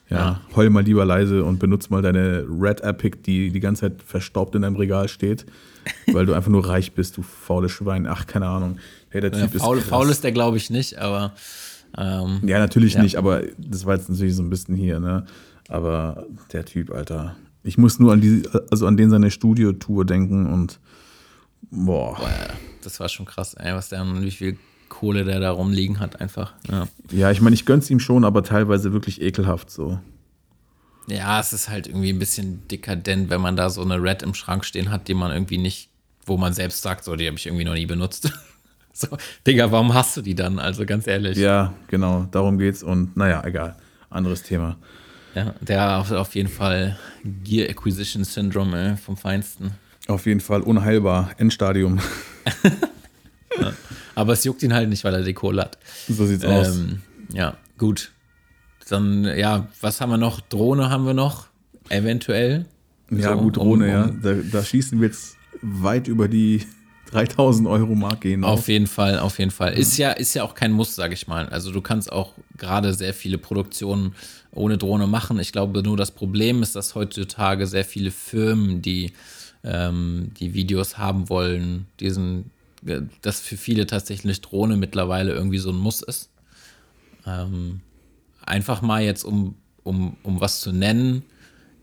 [0.09, 4.01] ja, heul mal lieber leise und benutz mal deine Red Epic, die die ganze Zeit
[4.01, 5.45] verstaubt in deinem Regal steht,
[6.07, 8.07] weil du einfach nur reich bist, du faule Schwein.
[8.07, 8.77] Ach, keine Ahnung.
[9.09, 9.89] Hey, der Ja, Typ faul, ist krass.
[9.89, 11.33] faul ist der, glaube ich, nicht, aber
[11.97, 13.01] Ähm, Ja, natürlich Ja.
[13.01, 15.25] nicht, aber das war jetzt natürlich so ein bisschen hier, ne?
[15.69, 17.35] Aber der Typ, Alter.
[17.63, 20.79] Ich muss nur an die, also an den seine Studiotour denken und
[21.71, 22.15] boah.
[22.15, 22.29] boah,
[22.81, 24.57] das war schon krass, ey, was der und wie viel
[24.89, 26.53] Kohle der da rumliegen hat, einfach.
[26.69, 26.87] Ja.
[27.11, 29.99] Ja, ich meine, ich gönn's ihm schon, aber teilweise wirklich ekelhaft so.
[31.07, 34.33] Ja, es ist halt irgendwie ein bisschen dekadent, wenn man da so eine Red im
[34.33, 35.89] Schrank stehen hat, die man irgendwie nicht,
[36.25, 38.31] wo man selbst sagt, so, die habe ich irgendwie noch nie benutzt.
[38.93, 39.07] so,
[39.45, 40.59] Digga, warum hast du die dann?
[40.59, 41.37] Also ganz ehrlich.
[41.37, 43.77] Ja, genau, darum geht's und naja, egal.
[44.09, 44.77] Anderes Thema.
[45.35, 46.97] Ja, der auf, auf jeden Fall
[47.43, 49.71] Gear Acquisition Syndrome ey, vom Feinsten.
[50.07, 51.31] Auf jeden Fall unheilbar.
[51.37, 51.99] Endstadium.
[54.15, 55.77] Aber es juckt ihn halt nicht, weil er die Kohle hat.
[56.07, 56.75] So sieht's aus.
[56.75, 57.01] Ähm,
[57.33, 58.11] ja, gut.
[58.89, 60.39] Dann, ja, was haben wir noch?
[60.41, 61.47] Drohne haben wir noch,
[61.89, 62.65] eventuell.
[63.11, 64.03] Ja, So, gut, um- Drohne, ja.
[64.05, 66.63] um- Da, da schießen wir jetzt weit über die
[67.11, 68.59] 3000 Euro Marke hinaus.
[68.59, 69.73] Auf jeden Fall, auf jeden Fall.
[69.73, 71.47] Ist ja, ist ja auch kein Muss, sage ich mal.
[71.49, 74.15] Also du kannst auch gerade sehr viele Produktionen
[74.51, 75.39] ohne Drohne machen.
[75.39, 79.13] Ich glaube nur das Problem ist, dass heutzutage sehr viele Firmen, die
[79.63, 82.51] ähm, die Videos haben wollen, diesen,
[83.21, 86.29] dass für viele tatsächlich Drohne mittlerweile irgendwie so ein Muss ist.
[87.25, 87.81] Ähm,
[88.45, 91.23] einfach mal jetzt, um, um, um was zu nennen,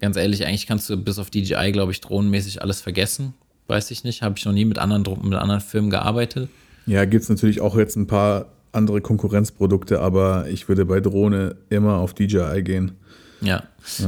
[0.01, 3.35] ganz ehrlich, eigentlich kannst du bis auf DJI, glaube ich, drohnenmäßig alles vergessen.
[3.67, 6.49] Weiß ich nicht, habe ich noch nie mit anderen, mit anderen Firmen gearbeitet.
[6.87, 11.97] Ja, gibt's natürlich auch jetzt ein paar andere Konkurrenzprodukte, aber ich würde bei Drohne immer
[11.97, 12.93] auf DJI gehen.
[13.41, 13.65] Ja.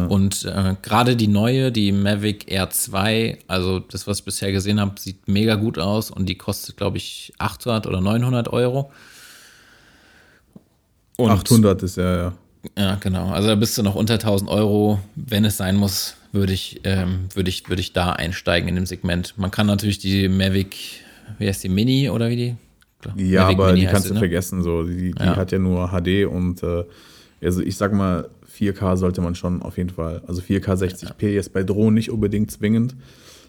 [0.09, 4.81] Und äh, gerade die neue, die Mavic Air 2, also das, was ich bisher gesehen
[4.81, 8.91] habe, sieht mega gut aus und die kostet, glaube ich, 800 oder 900 Euro.
[11.17, 12.33] Und 800 ist ja, ja.
[12.77, 13.31] Ja, genau.
[13.31, 14.99] Also da bist du noch unter 1000 Euro.
[15.15, 18.87] Wenn es sein muss, würde ich, ähm, würde ich, würde ich da einsteigen in dem
[18.87, 19.35] Segment.
[19.37, 20.77] Man kann natürlich die Mavic,
[21.39, 22.57] wie heißt die Mini oder wie die?
[23.17, 24.19] Ja, Mavic aber Mini die kannst du ne?
[24.19, 24.63] vergessen.
[24.63, 24.83] So.
[24.83, 25.37] Die, die Ja.
[25.37, 26.85] hat ja nur HD und äh,
[27.43, 28.29] also ich sag mal,
[28.59, 30.23] 4K sollte man schon auf jeden Fall.
[30.27, 32.95] Also 4K 60p ist bei Drohnen nicht unbedingt zwingend.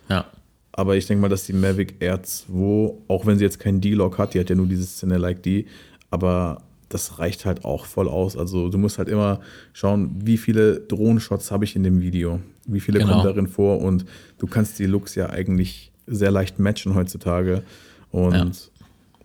[0.09, 0.25] Ja,
[0.71, 4.17] Aber ich denke mal, dass die Mavic Air 2, auch wenn sie jetzt keinen D-Lock
[4.17, 5.65] hat, die hat ja nur dieses Cine Like D,
[6.11, 8.37] aber das reicht halt auch voll aus.
[8.37, 9.41] Also du musst halt immer
[9.73, 13.11] schauen, wie viele Drohnenshots habe ich in dem Video, wie viele Genau.
[13.13, 14.05] kommen darin vor und
[14.37, 17.63] du kannst die Looks ja eigentlich sehr leicht matchen heutzutage.
[18.11, 18.71] Und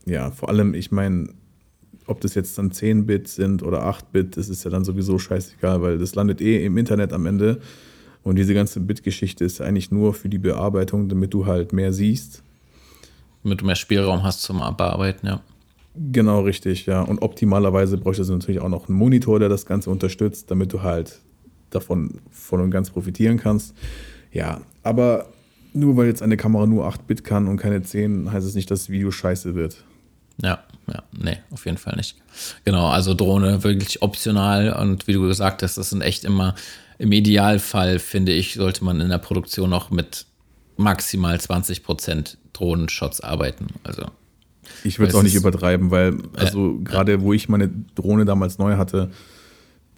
[0.06, 1.28] ja, vor allem, ich meine,
[2.12, 5.98] ob das jetzt dann 10-Bit sind oder 8-Bit, das ist ja dann sowieso scheißegal, weil
[5.98, 7.60] das landet eh im Internet am Ende.
[8.22, 12.44] Und diese ganze Bit-Geschichte ist eigentlich nur für die Bearbeitung, damit du halt mehr siehst.
[13.42, 15.40] damit du mehr Spielraum hast zum Bearbeiten, ja.
[15.94, 17.02] Genau, richtig, ja.
[17.02, 20.82] Und optimalerweise bräuchtest du natürlich auch noch einen Monitor, der das Ganze unterstützt, damit du
[20.82, 21.20] halt
[21.70, 23.74] davon voll und ganz profitieren kannst.
[24.30, 25.26] Ja, aber
[25.74, 28.80] nur weil jetzt eine Kamera nur 8-Bit kann und keine 10, heißt es nicht, dass
[28.80, 29.84] das Video scheiße wird.
[30.40, 32.16] Ja, ja, nee, auf jeden Fall nicht.
[32.64, 36.54] Genau, also Drohne wirklich optional und wie du gesagt hast, das sind echt immer,
[36.98, 40.26] im Idealfall, finde ich, sollte man in der Produktion noch mit
[40.76, 43.66] maximal 20% Drohnenshots arbeiten.
[43.82, 44.06] Also,
[44.84, 48.76] Ich würde es auch nicht übertreiben, weil, also gerade wo ich meine Drohne damals neu
[48.76, 49.10] hatte,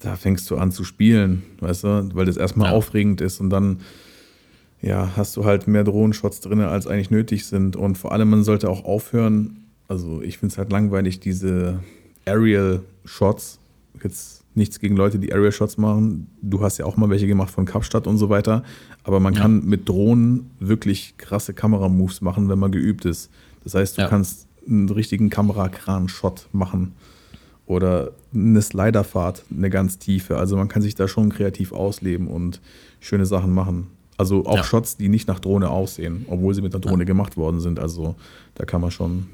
[0.01, 2.77] da fängst du an zu spielen, weißt du, weil das erstmal Ja.
[2.77, 3.81] aufregend ist und dann,
[4.83, 7.75] ja, hast du halt mehr Drohnenshots drin, als eigentlich nötig sind.
[7.77, 11.81] Und vor allem, man sollte auch aufhören, also ich finde es halt langweilig, diese
[12.27, 13.59] Aerial-Shots,
[14.03, 16.29] jetzt nichts gegen Leute, die Aerial-Shots machen.
[16.41, 18.63] Du hast ja auch mal welche gemacht von Kapstadt und so weiter.
[19.03, 19.41] Aber man Ja.
[19.43, 23.31] kann mit Drohnen wirklich krasse Kameramoves machen, wenn man geübt ist.
[23.65, 24.09] Das heißt, du Ja.
[24.09, 26.93] kannst einen richtigen Kamerakran-Shot machen
[27.67, 30.37] oder eine Sliderfahrt, eine ganz tiefe.
[30.39, 32.61] Also man kann sich da schon kreativ ausleben und
[33.01, 33.89] schöne Sachen machen.
[34.17, 34.65] Also auch Ja.
[34.65, 37.81] Shots, die nicht nach Drohne aussehen, obwohl sie mit einer Drohne gemacht worden sind.
[37.81, 38.15] Also
[38.55, 39.27] da kann man schon.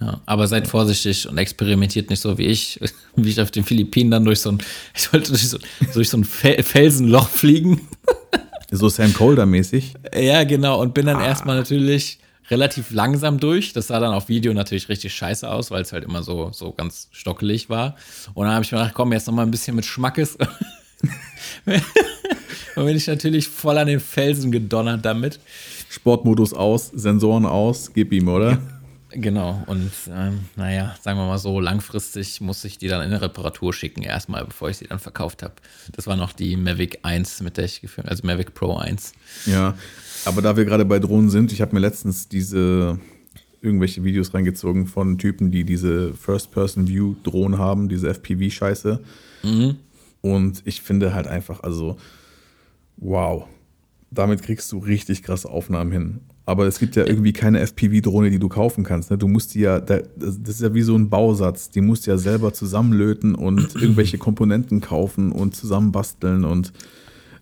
[0.00, 0.20] Ja.
[0.26, 2.80] Aber seid vorsichtig und experimentiert nicht so wie ich,
[3.16, 4.58] wie ich auf den Philippinen dann durch so ein,
[4.94, 5.58] ich wollte durch so,
[5.92, 7.80] durch so ein Fe Felsenloch fliegen.
[8.70, 9.94] So Sam Colder-mäßig.
[10.18, 10.80] Ja, genau.
[10.80, 12.18] Und bin dann erstmal natürlich
[12.50, 13.72] relativ langsam durch.
[13.72, 16.72] Das sah dann auf Video natürlich richtig scheiße aus, weil es halt immer so, so
[16.72, 17.94] ganz stockelig war.
[18.32, 20.36] Und dann habe ich mir gedacht, komm, jetzt noch mal ein bisschen mit Schmackes.
[22.76, 25.38] Und bin ich natürlich voll an den Felsen gedonnert damit.
[25.88, 28.58] Sportmodus aus, Sensoren aus, gib ihm, oder?
[29.16, 29.62] Genau.
[29.66, 33.72] Und ähm, naja, sagen wir mal so, langfristig muss ich die dann in eine Reparatur
[33.72, 35.54] schicken, erstmal, bevor ich sie dann verkauft habe.
[35.92, 39.12] Das war noch die Mavic 1, mit der ich geführt also Mavic Pro 1.
[39.46, 39.76] Ja.
[40.24, 42.98] Aber da wir gerade bei Drohnen sind, ich habe mir letztens diese
[43.60, 49.00] irgendwelche Videos reingezogen von Typen, die diese First-Person-View-Drohnen haben, diese FPV-Scheiße.
[50.20, 51.96] Und ich finde halt einfach, also,
[52.96, 53.46] wow,
[54.10, 56.20] damit kriegst du richtig krasse Aufnahmen hin.
[56.46, 59.10] Aber es gibt ja irgendwie keine FPV-Drohne, die du kaufen kannst.
[59.10, 59.16] Ne?
[59.16, 60.04] Du musst die ja, das
[60.46, 61.70] ist ja wie so ein Bausatz.
[61.70, 66.72] Die musst du ja selber zusammenlöten und irgendwelche Komponenten kaufen und zusammenbasteln und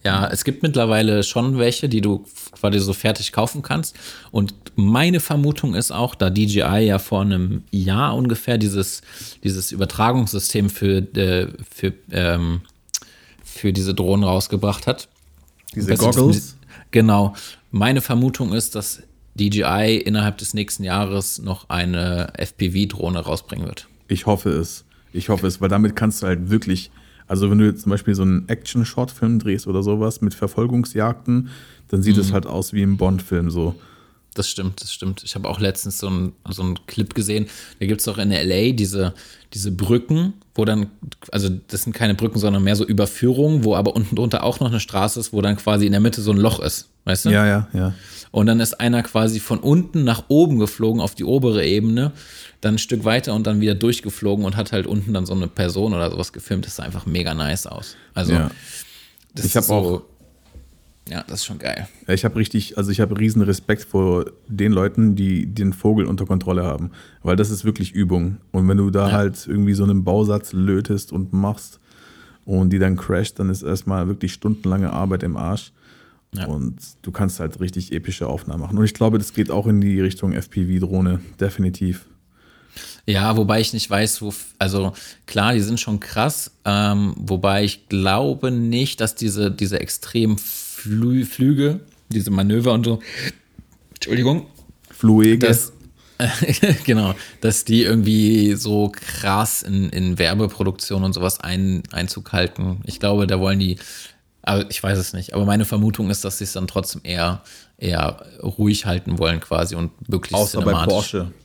[0.05, 3.97] Ja, es gibt mittlerweile schon welche, die du quasi so fertig kaufen kannst.
[4.31, 9.03] Und meine Vermutung ist auch, da DJI ja vor einem Jahr ungefähr dieses,
[9.43, 12.61] dieses Übertragungssystem für, äh, für, ähm,
[13.43, 15.09] für diese Drohnen rausgebracht hat.
[15.75, 16.57] diese Goggles.
[16.93, 17.35] Genau.
[17.73, 19.03] Meine Vermutung ist, dass
[19.35, 23.89] DJI innerhalb des nächsten Jahres noch eine FPV-Drohne rausbringen wird.
[24.09, 24.85] Ich hoffe es.
[25.15, 26.91] Ich hoffe es, weil damit kannst du halt wirklich,
[27.27, 31.49] also wenn du jetzt zum Beispiel so einen Action-Short-Film drehst oder sowas mit Verfolgungsjagden,
[31.89, 33.75] dann sieht es halt aus wie im Bond-Film so.
[34.35, 35.23] Das stimmt, das stimmt.
[35.25, 37.47] Ich habe auch letztens so einen so einen Clip gesehen.
[37.81, 39.15] Da gibt es doch in LA diese,
[39.53, 40.89] diese Brücken, wo dann,
[41.31, 44.69] also das sind keine Brücken, sondern mehr so Überführungen, wo aber unten drunter auch noch
[44.69, 46.92] eine Straße ist, wo dann quasi in der Mitte so ein Loch ist.
[47.05, 47.31] Weißt du?
[47.31, 47.95] Ja, ja, ja.
[48.31, 52.13] Und dann ist einer quasi von unten nach oben geflogen auf die obere Ebene,
[52.61, 55.49] dann ein Stück weiter und dann wieder durchgeflogen und hat halt unten dann so eine
[55.49, 56.65] Person oder sowas gefilmt.
[56.65, 57.97] Das sah einfach mega nice aus.
[58.15, 58.51] Also, Ja.
[59.35, 60.03] das Ich ist so, auch-
[61.11, 61.89] Ja, das ist schon geil.
[62.07, 66.25] Ich habe richtig, also ich habe riesen Respekt vor den Leuten, die den Vogel unter
[66.27, 66.93] Kontrolle haben,
[67.25, 68.39] weil das ist wirklich Übung.
[68.53, 69.13] Und wenn du da Ja.
[69.17, 71.81] halt irgendwie so einen Bausatz lötest und machst
[72.45, 75.73] und die dann crasht, dann ist erstmal wirklich stundenlange Arbeit im Arsch.
[76.35, 76.47] Ja.
[76.47, 78.79] Und du kannst halt richtig epische Aufnahmen machen.
[78.79, 82.07] Und ich glaube, das geht auch in die Richtung FPV-Drohne, definitiv.
[83.05, 84.93] Ja, wobei ich nicht weiß, wo, also
[85.27, 91.25] klar, die sind schon krass, ähm, wobei ich glaube nicht, dass diese, diese extremen Flü
[91.25, 93.01] Flüge, diese Manöver und so,
[93.95, 94.47] Entschuldigung,
[94.91, 95.49] Fluege.
[95.49, 95.73] dass,
[96.85, 102.81] genau, dass die irgendwie so krass in, in Werbeproduktion und sowas ein, Einzug halten.
[102.85, 103.79] Ich glaube, da wollen die,
[104.43, 107.43] aber ich weiß es nicht, aber meine Vermutung ist, dass sie es dann trotzdem eher,
[107.79, 110.93] eher ruhig halten wollen quasi und möglichst Außer bei cinematisch.
[110.93, 111.33] Porsche.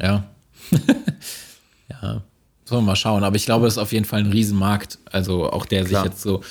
[0.00, 0.24] Ja.
[1.90, 2.22] ja.
[2.64, 3.24] Sollen wir mal schauen.
[3.24, 4.98] Aber ich glaube, es ist auf jeden Fall ein Riesenmarkt.
[5.10, 6.04] Also auch der Klar.
[6.04, 6.42] sich jetzt so.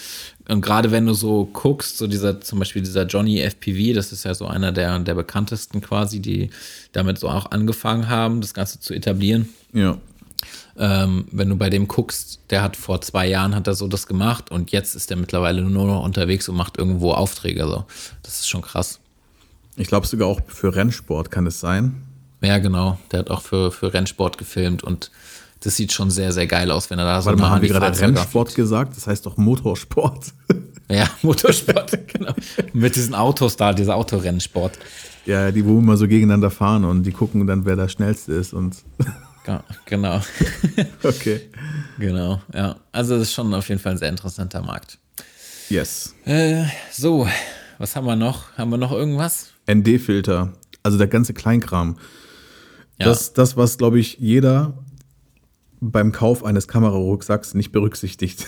[0.49, 4.25] Und gerade wenn du so guckst, so dieser, zum Beispiel dieser Johnny FPV, das ist
[4.25, 6.49] ja so einer der, der bekanntesten quasi, die
[6.91, 9.49] damit so auch angefangen haben, das Ganze zu etablieren.
[9.71, 9.97] Ja.
[10.77, 14.07] Ähm, wenn du bei dem guckst, der hat vor zwei Jahren hat er so das
[14.07, 17.67] gemacht und jetzt ist er mittlerweile nur noch unterwegs und macht irgendwo Aufträge.
[17.67, 17.85] So.
[18.23, 18.99] Das ist schon krass.
[19.75, 22.03] Ich glaube sogar auch für Rennsport kann es sein.
[22.41, 22.97] Ja, genau.
[23.11, 25.11] Der hat auch für, für Rennsport gefilmt und
[25.61, 27.55] das sieht schon sehr, sehr geil aus, wenn er da so Warte mal, nah an
[27.55, 28.97] haben wir gerade Rennsport gesagt?
[28.97, 30.33] Das heißt doch Motorsport.
[30.89, 32.33] Ja, Motorsport, genau.
[32.73, 34.77] Mit diesen Autos da, dieser Autorennsport.
[35.25, 38.53] ja, die, wo immer so gegeneinander fahren und die gucken dann, wer der Schnellste ist
[38.53, 38.75] und.
[39.85, 40.21] Genau,
[41.03, 41.49] okay.
[41.99, 42.77] genau, ja.
[42.91, 44.97] Also das ist schon auf jeden Fall ein sehr interessanter Markt.
[45.69, 46.15] Yes.
[46.25, 47.27] Äh, so,
[47.77, 48.57] was haben wir noch?
[48.57, 49.51] Haben wir noch irgendwas?
[49.69, 51.97] ND-Filter, also der ganze Kleinkram.
[52.99, 53.07] Ja.
[53.07, 54.77] Das, das, was, glaube ich, jeder
[55.81, 58.45] beim Kauf eines Kamerarucksacks nicht berücksichtigt.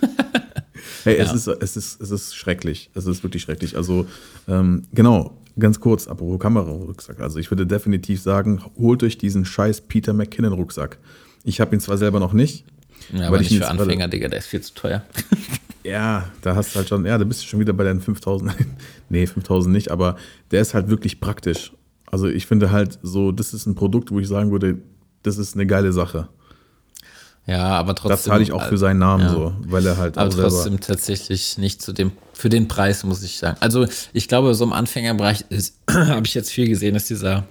[1.04, 1.34] hey, es, Ja.
[1.34, 2.90] ist, es, ist, es ist schrecklich.
[2.94, 3.76] Es ist wirklich schrecklich.
[3.76, 4.06] Also,
[4.46, 7.20] ähm, genau, ganz kurz, apropos Kamerarucksack.
[7.20, 10.98] Also, ich würde definitiv sagen, holt euch diesen scheiß Peter McKinnon-Rucksack.
[11.44, 12.64] Ich habe ihn zwar selber noch nicht.
[13.12, 15.02] Ja, aber ich nicht für Anfänger, Digga, der ist viel zu teuer.
[15.82, 18.54] Ja, da hast du halt schon, ja, da bist du schon wieder bei deinen 5000.
[19.08, 20.16] nee, 5000 nicht, aber
[20.50, 21.72] der ist halt wirklich praktisch.
[22.06, 24.78] Also ich finde halt so, das ist ein Produkt, wo ich sagen würde,
[25.22, 26.28] das ist eine geile Sache.
[27.50, 28.10] Ja, aber trotzdem.
[28.10, 29.30] Das zahle ich auch für seinen Namen ja.
[29.30, 33.38] so, weil er halt Aber trotzdem tatsächlich nicht zu dem, für den Preis, muss ich
[33.38, 33.56] sagen.
[33.58, 35.44] Also, ich glaube, so im Anfängerbereich
[35.90, 37.48] habe ich jetzt viel gesehen, ist dieser,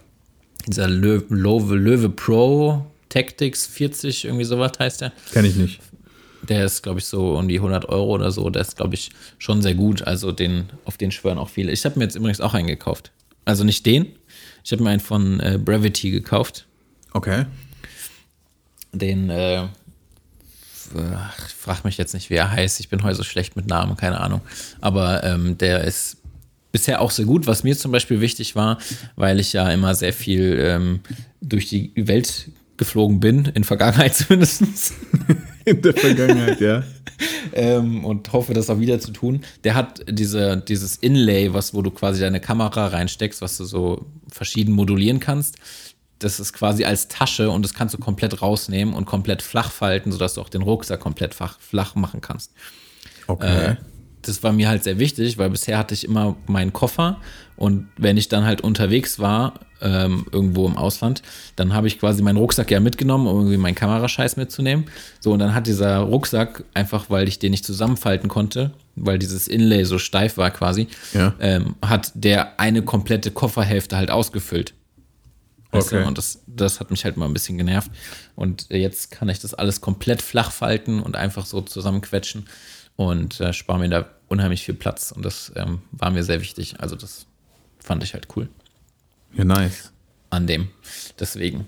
[0.67, 5.11] dieser Löwe, Löwe, Löwe Pro Tactics 40, irgendwie sowas heißt der.
[5.33, 5.81] Kenn ich nicht.
[6.43, 8.49] Der ist, glaube ich, so um die 100 Euro oder so.
[8.49, 10.03] Der ist, glaube ich, schon sehr gut.
[10.03, 11.73] Also, den, auf den schwören auch viele.
[11.73, 13.11] Ich habe mir jetzt übrigens auch einen gekauft.
[13.43, 14.13] Also nicht den.
[14.63, 16.67] Ich habe mir einen von äh, Brevity gekauft.
[17.11, 17.45] Okay.
[18.93, 19.67] Den, äh,
[21.47, 22.79] ich frag mich jetzt nicht, wie er heißt.
[22.79, 24.41] Ich bin heute so schlecht mit Namen, keine Ahnung.
[24.81, 26.17] Aber ähm, der ist
[26.71, 28.77] bisher auch sehr gut, was mir zum Beispiel wichtig war,
[29.15, 30.99] weil ich ja immer sehr viel ähm,
[31.41, 34.63] durch die Welt geflogen bin, in Vergangenheit zumindest.
[35.65, 36.83] In der Vergangenheit, ja.
[37.53, 39.41] ähm, und hoffe, das auch wieder zu tun.
[39.63, 44.05] Der hat diese, dieses Inlay, was, wo du quasi deine Kamera reinsteckst, was du so
[44.31, 45.57] verschieden modulieren kannst.
[46.19, 50.11] Das ist quasi als Tasche und das kannst du komplett rausnehmen und komplett flach falten,
[50.11, 52.51] sodass du auch den Rucksack komplett flach, flach machen kannst.
[53.27, 53.71] Okay.
[53.71, 53.75] Äh,
[54.21, 57.21] das war mir halt sehr wichtig, weil bisher hatte ich immer meinen Koffer
[57.55, 61.21] und wenn ich dann halt unterwegs war, ähm, irgendwo im Ausland.
[61.55, 64.85] Dann habe ich quasi meinen Rucksack ja mitgenommen, um irgendwie meinen Kamerascheiß mitzunehmen.
[65.21, 69.47] So, und dann hat dieser Rucksack, einfach weil ich den nicht zusammenfalten konnte, weil dieses
[69.47, 71.33] Inlay so steif war quasi, Ja.
[71.39, 74.73] ähm, hat der eine komplette Kofferhälfte halt ausgefüllt.
[75.71, 76.01] Weißt Okay.
[76.01, 76.07] du?
[76.07, 77.91] Und das, das hat mich halt mal ein bisschen genervt.
[78.35, 82.47] Und jetzt kann ich das alles komplett flach falten und einfach so zusammenquetschen
[82.95, 85.11] und äh, spare mir da unheimlich viel Platz.
[85.11, 86.79] Und das ähm, war mir sehr wichtig.
[86.79, 87.25] Also das
[87.79, 88.49] fand ich halt cool
[89.33, 89.91] Ja, nice.
[90.31, 90.69] an dem.
[91.19, 91.67] Deswegen.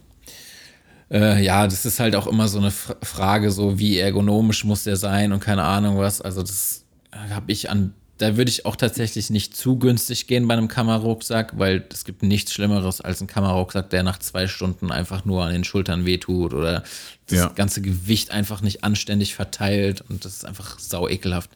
[1.12, 4.96] Äh, ja, das ist halt auch immer so eine Frage, so wie ergonomisch muss der
[4.96, 6.22] sein und keine Ahnung was.
[6.22, 10.54] Also das habe ich an, da würde ich auch tatsächlich nicht zu günstig gehen bei
[10.54, 15.26] einem Kamerarucksack, weil es gibt nichts Schlimmeres als ein Kamerarucksack, der nach zwei Stunden einfach
[15.26, 16.84] nur an den Schultern wehtut oder
[17.28, 17.48] das Ja.
[17.50, 21.52] ganze Gewicht einfach nicht anständig verteilt und das ist einfach sau ekelhaft.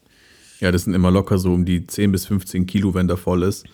[0.60, 3.44] Ja, das sind immer locker so um die 10 bis 15 Kilo, wenn der voll
[3.44, 3.66] ist.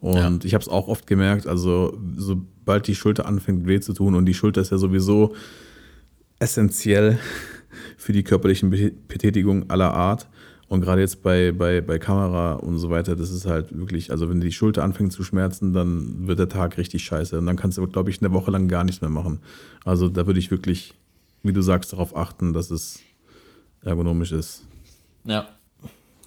[0.00, 4.14] Und ich habe es auch oft gemerkt, also sobald die Schulter anfängt weh zu tun
[4.14, 5.34] und die Schulter ist ja sowieso
[6.38, 7.18] essentiell
[7.96, 10.28] für die körperlichen Be- Betätigungen aller Art.
[10.68, 14.28] Und gerade jetzt bei, bei, bei Kamera und so weiter, das ist halt wirklich, also
[14.28, 17.38] wenn die Schulter anfängt zu schmerzen, dann wird der Tag richtig scheiße.
[17.38, 19.40] Und dann kannst du, glaube ich, eine Woche lang gar nichts mehr machen.
[19.84, 20.94] Also da würde ich wirklich,
[21.42, 23.00] wie du sagst, darauf achten, dass es
[23.82, 24.66] ergonomisch ist.
[25.24, 25.48] Ja,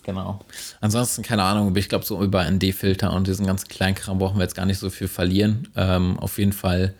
[0.01, 0.39] genau.
[0.79, 4.55] Ansonsten, keine Ahnung, ich glaube, so über ND-Filter und diesen ganzen Kleinkram brauchen wir jetzt
[4.55, 5.67] gar nicht so viel verlieren.
[5.75, 6.95] Ähm, auf jeden Fall,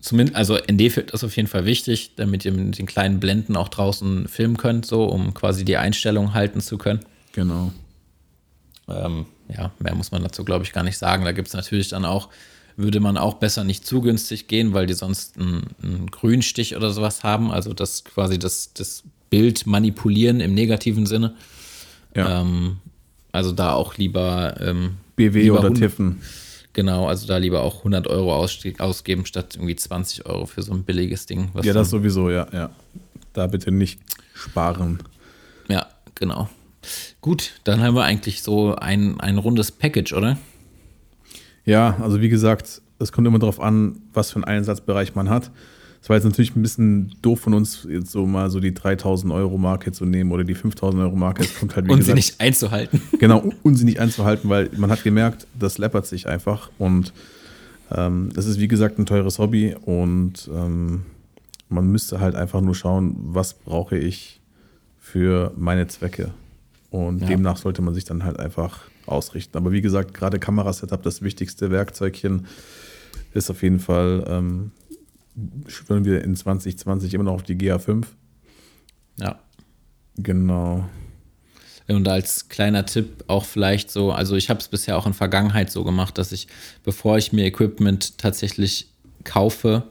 [0.00, 3.68] zumindest, also ND-Filter ist auf jeden Fall wichtig, damit ihr mit den kleinen Blenden auch
[3.68, 7.00] draußen filmen könnt, so, um quasi die Einstellung halten zu können.
[7.32, 7.72] Genau.
[8.88, 9.26] Ähm,
[9.56, 11.24] ja, mehr muss man dazu, glaube ich, gar nicht sagen.
[11.24, 12.28] Da gibt es natürlich dann auch,
[12.76, 16.90] würde man auch besser nicht zu günstig gehen, weil die sonst einen, einen Grünstich oder
[16.90, 17.50] sowas haben.
[17.50, 21.34] Also das quasi das, das Bild manipulieren im negativen Sinne.
[22.14, 22.40] Ja.
[22.40, 22.78] Ähm,
[23.32, 26.22] also da auch lieber ähm, BW lieber oder 100 Tiffen.
[26.72, 30.84] Genau, also da lieber auch 100 Euro ausgeben statt irgendwie 20 Euro für so ein
[30.84, 31.50] billiges Ding.
[31.52, 32.70] was Ja, das sowieso, ja, ja.
[33.32, 34.00] Da bitte nicht
[34.34, 35.00] sparen.
[35.68, 36.48] ja, genau.
[37.20, 40.38] Gut, dann haben wir eigentlich so ein, ein rundes Package, oder?
[41.64, 45.50] Ja, also wie gesagt, es kommt immer darauf an, was für einen Einsatzbereich man hat.
[46.02, 49.32] Es war jetzt natürlich ein bisschen doof von uns, jetzt so mal so die 3000
[49.32, 51.42] Euro Marke zu nehmen oder die 5000 Euro Marke.
[51.42, 53.02] Es kommt halt, wie Und sie gesagt, nicht einzuhalten.
[53.18, 57.12] genau, unsinnig einzuhalten, weil man hat gemerkt, das läppert sich einfach und
[57.94, 61.02] ähm, das ist wie gesagt ein teures Hobby und ähm,
[61.68, 64.40] man müsste halt einfach nur schauen, was brauche ich
[64.98, 66.30] für meine Zwecke
[66.90, 67.28] und Ja.
[67.28, 69.56] demnach sollte man sich dann halt einfach ausrichten.
[69.58, 72.46] Aber wie gesagt, gerade Kamerasetup, das wichtigste Werkzeugchen
[73.34, 74.70] ist auf jeden Fall, ähm,
[75.66, 78.04] schwören wir in 2020 immer noch auf die GA5.
[79.18, 79.38] Ja.
[80.16, 80.88] Genau.
[81.88, 85.70] Und als kleiner Tipp auch vielleicht so, also ich habe es bisher auch in Vergangenheit
[85.70, 86.46] so gemacht, dass ich,
[86.84, 88.88] bevor ich mir Equipment tatsächlich
[89.24, 89.84] kaufe,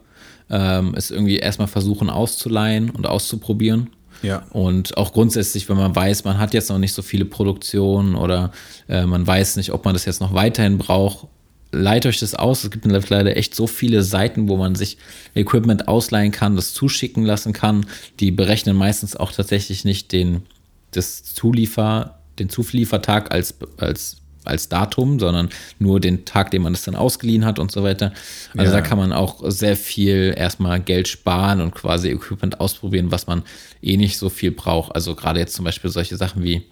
[0.50, 3.90] ähm, es irgendwie erstmal versuchen auszuleihen und auszuprobieren.
[4.22, 4.46] Ja.
[4.52, 8.52] Und auch grundsätzlich, wenn man weiß, man hat jetzt noch nicht so viele Produktionen oder
[8.88, 11.28] äh, man weiß nicht, ob man das jetzt noch weiterhin braucht,
[11.72, 12.64] leiht euch das aus.
[12.64, 14.98] Es gibt mittlerweile echt so viele Seiten, wo man sich
[15.36, 17.86] Equipment ausleihen kann, das zuschicken lassen kann.
[18.20, 20.44] Die berechnen meistens auch tatsächlich nicht den,
[20.92, 26.84] das Zuliefer, den Zuliefertag als, als, als Datum, sondern nur den Tag, den man es
[26.84, 28.14] dann ausgeliehen hat und so weiter.
[28.58, 28.80] Also Ja.
[28.80, 33.44] da kann man auch sehr viel erstmal Geld sparen und quasi Equipment ausprobieren, was man
[33.84, 34.96] eh nicht so viel braucht.
[34.96, 36.64] Also gerade jetzt zum Beispiel solche Sachen wie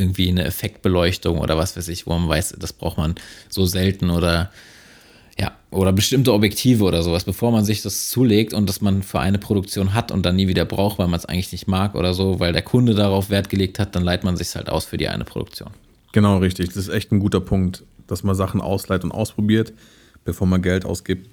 [0.00, 3.14] irgendwie eine Effektbeleuchtung oder was weiß ich, wo man weiß, das braucht man
[3.48, 4.50] so selten oder
[5.38, 9.20] ja, oder bestimmte Objektive oder sowas, bevor man sich das zulegt und das man für
[9.20, 12.12] eine Produktion hat und dann nie wieder braucht, weil man es eigentlich nicht mag oder
[12.12, 14.96] so, weil der Kunde darauf Wert gelegt hat, dann leiht man sich halt aus für
[14.98, 15.70] die eine Produktion.
[16.12, 16.66] Genau, richtig.
[16.66, 19.72] Das ist echt ein guter Punkt, dass man Sachen ausleiht und ausprobiert,
[20.24, 21.30] bevor man Geld ausgibt.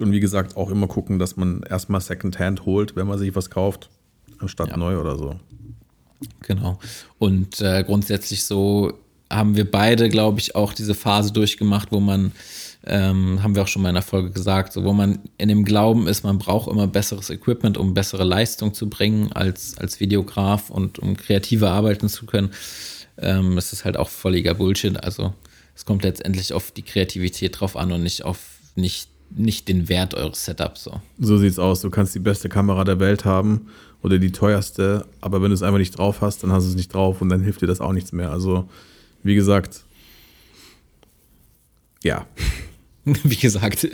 [0.00, 3.50] Und wie gesagt, auch immer gucken, dass man erstmal Secondhand holt, wenn man sich was
[3.50, 3.90] kauft,
[4.38, 4.76] anstatt Ja.
[4.76, 5.38] neu oder so.
[6.40, 6.78] Genau.
[7.18, 8.92] Und äh, grundsätzlich so
[9.30, 12.32] haben wir beide, glaube ich, auch diese Phase durchgemacht, wo man,
[12.84, 15.64] ähm, haben wir auch schon mal in der Folge gesagt, so wo man in dem
[15.64, 20.70] Glauben ist, man braucht immer besseres Equipment, um bessere Leistung zu bringen als, als Videograf
[20.70, 22.50] und um kreativer arbeiten zu können.
[23.18, 25.02] Ähm, das ist halt auch völliger Bullshit.
[25.02, 25.34] Also
[25.74, 28.38] es kommt letztendlich auf die Kreativität drauf an und nicht auf
[28.76, 30.84] nicht, nicht den Wert eures Setups.
[30.84, 31.00] So.
[31.18, 31.80] So sieht's aus.
[31.80, 33.68] Du kannst die beste Kamera der Welt haben
[34.04, 36.76] oder die teuerste, aber wenn du es einfach nicht drauf hast, dann hast du es
[36.76, 38.30] nicht drauf und dann hilft dir das auch nichts mehr.
[38.30, 38.68] Also,
[39.22, 39.80] wie gesagt,
[42.02, 42.26] ja.
[43.04, 43.86] Wie gesagt,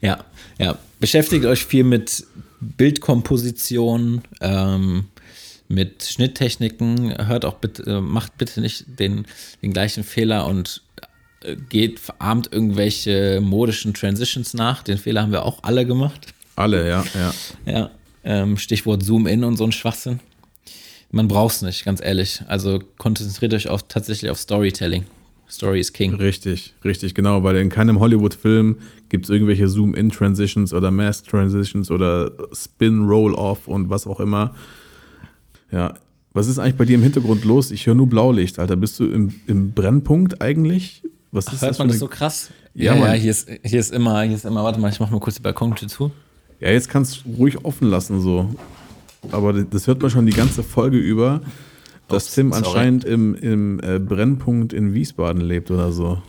[0.00, 0.24] ja,
[0.58, 0.76] ja.
[0.98, 2.26] Beschäftigt euch viel mit
[2.60, 5.04] Bildkomposition, ähm,
[5.68, 7.28] mit Schnitttechniken.
[7.28, 9.26] Hört auch bitte, äh, macht bitte nicht den,
[9.62, 10.82] den gleichen Fehler und
[11.42, 14.82] äh, geht, verarmt irgendwelche modischen Transitions nach.
[14.82, 16.34] Den Fehler haben wir auch alle gemacht.
[16.56, 17.34] Alle, ja, ja.
[17.66, 17.90] Ja,
[18.26, 20.20] ähm, Stichwort Zoom-In und so ein Schwachsinn.
[21.10, 22.42] Man braucht es nicht, ganz ehrlich.
[22.48, 25.04] Also konzentriert euch auf, tatsächlich auf Storytelling.
[25.48, 26.14] Story is King.
[26.14, 33.68] Richtig, richtig, genau, weil in keinem Hollywood-Film gibt es irgendwelche Zoom-In-Transitions oder Mask-Transitions oder Spin-Roll-Off
[33.68, 34.56] und was auch immer.
[35.70, 35.94] Ja,
[36.32, 37.70] was ist eigentlich bei dir im Hintergrund los?
[37.70, 38.74] Ich höre nur Blaulicht, Alter.
[38.74, 41.04] Bist du im, im Brennpunkt eigentlich?
[41.30, 42.50] Was ist Hört das man das so krass?
[42.74, 45.10] Ja, Ja, ja, hier, ist, hier ist immer, hier ist immer, warte mal, ich mach
[45.10, 46.10] mal kurz die Balkontür zu.
[46.60, 48.54] Ja, jetzt kannst du ruhig offen lassen so.
[49.32, 51.40] Aber das hört man schon die ganze Folge über,
[52.08, 52.64] dass Ups, Tim sorry.
[52.64, 56.22] anscheinend im, im äh, Brennpunkt in Wiesbaden lebt oder so.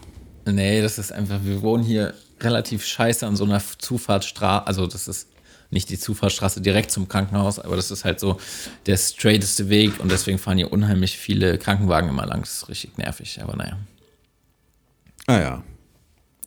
[0.45, 5.07] Nee, das ist einfach, wir wohnen hier relativ scheiße an so einer Zufahrtsstraße, also das
[5.07, 5.27] ist
[5.69, 8.37] nicht die Zufahrtsstraße direkt zum Krankenhaus, aber das ist halt so
[8.85, 12.39] der straighteste Weg und deswegen fahren hier unheimlich viele Krankenwagen immer lang.
[12.41, 13.77] Das ist richtig nervig, aber naja,
[15.29, 15.63] Ah ja,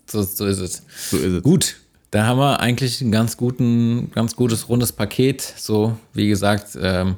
[0.07, 0.83] so, so ist es.
[1.11, 1.43] so ist es.
[1.43, 1.77] Gut,
[2.11, 5.41] da haben wir eigentlich ein ganz guten, ganz gutes rundes Paket.
[5.41, 7.17] So, wie gesagt, ähm,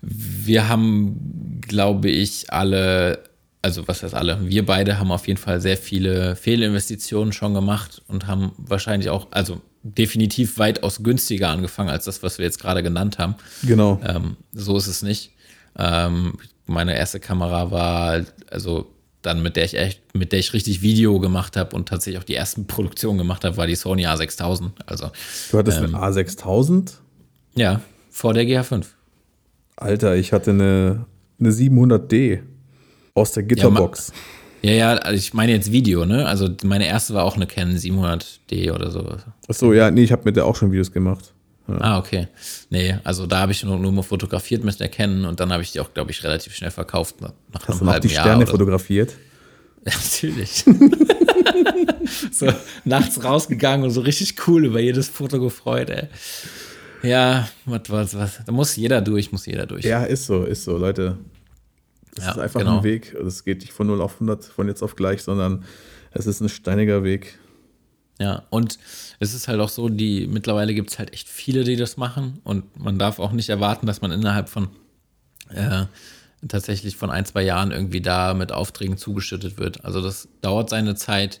[0.00, 3.24] wir haben, glaube ich, alle,
[3.60, 8.02] also was heißt alle, wir beide haben auf jeden Fall sehr viele Fehlinvestitionen schon gemacht
[8.08, 12.82] und haben wahrscheinlich auch, also definitiv weitaus günstiger angefangen als das, was wir jetzt gerade
[12.82, 13.34] genannt haben.
[13.62, 14.00] Genau.
[14.04, 15.32] Ähm, so ist es nicht.
[15.76, 18.92] Ähm, meine erste Kamera war, also
[19.22, 22.24] dann mit der ich echt, mit der ich richtig Video gemacht habe und tatsächlich auch
[22.24, 24.70] die ersten Produktionen gemacht habe, war die Sony A6000.
[24.86, 25.10] Also
[25.50, 26.92] Du hattest eine A6000?
[27.54, 28.84] ja, vor der GH5.
[29.76, 31.06] Alter, ich hatte eine,
[31.38, 32.40] eine 700D
[33.14, 34.12] aus der Gitterbox.
[34.62, 36.26] Ja, ja, also ich meine jetzt Video, ne?
[36.26, 39.16] Also meine erste war auch eine Canon 700D oder so.
[39.46, 41.32] Achso, ja, nee, ich habe mit der auch schon Videos gemacht.
[41.68, 42.28] Ah, okay.
[42.70, 45.72] Nee, also da habe ich nur, nur mal fotografiert der Canon und dann habe ich
[45.72, 47.32] die auch, glaube ich, relativ schnell verkauft nach,
[47.66, 49.14] Hast du noch die Jahr Sterne fotografiert?
[49.86, 50.64] Ja, natürlich.
[52.32, 52.52] so
[52.84, 56.08] nachts rausgegangen und so richtig cool über jedes Foto gefreut, ey.
[57.02, 58.40] Ja, was, was, was.
[58.44, 59.84] Da muss jeder durch, muss jeder durch.
[59.84, 61.16] Ja, ist so, ist so, Leute.
[62.14, 62.78] Das Ja, ist einfach genau.
[62.78, 63.14] ein Weg.
[63.14, 65.64] Es geht nicht von 0 auf 100, von jetzt auf gleich, sondern
[66.10, 67.38] es ist ein steiniger Weg.
[68.20, 68.78] Ja, und
[69.20, 72.40] es ist halt auch so, die mittlerweile gibt es halt echt viele, die das machen.
[72.42, 74.68] Und man darf auch nicht erwarten, dass man innerhalb von
[75.50, 75.84] äh,
[76.46, 79.84] tatsächlich von ein, zwei Jahren irgendwie da mit Aufträgen zugeschüttet wird.
[79.84, 81.40] Also das dauert seine Zeit.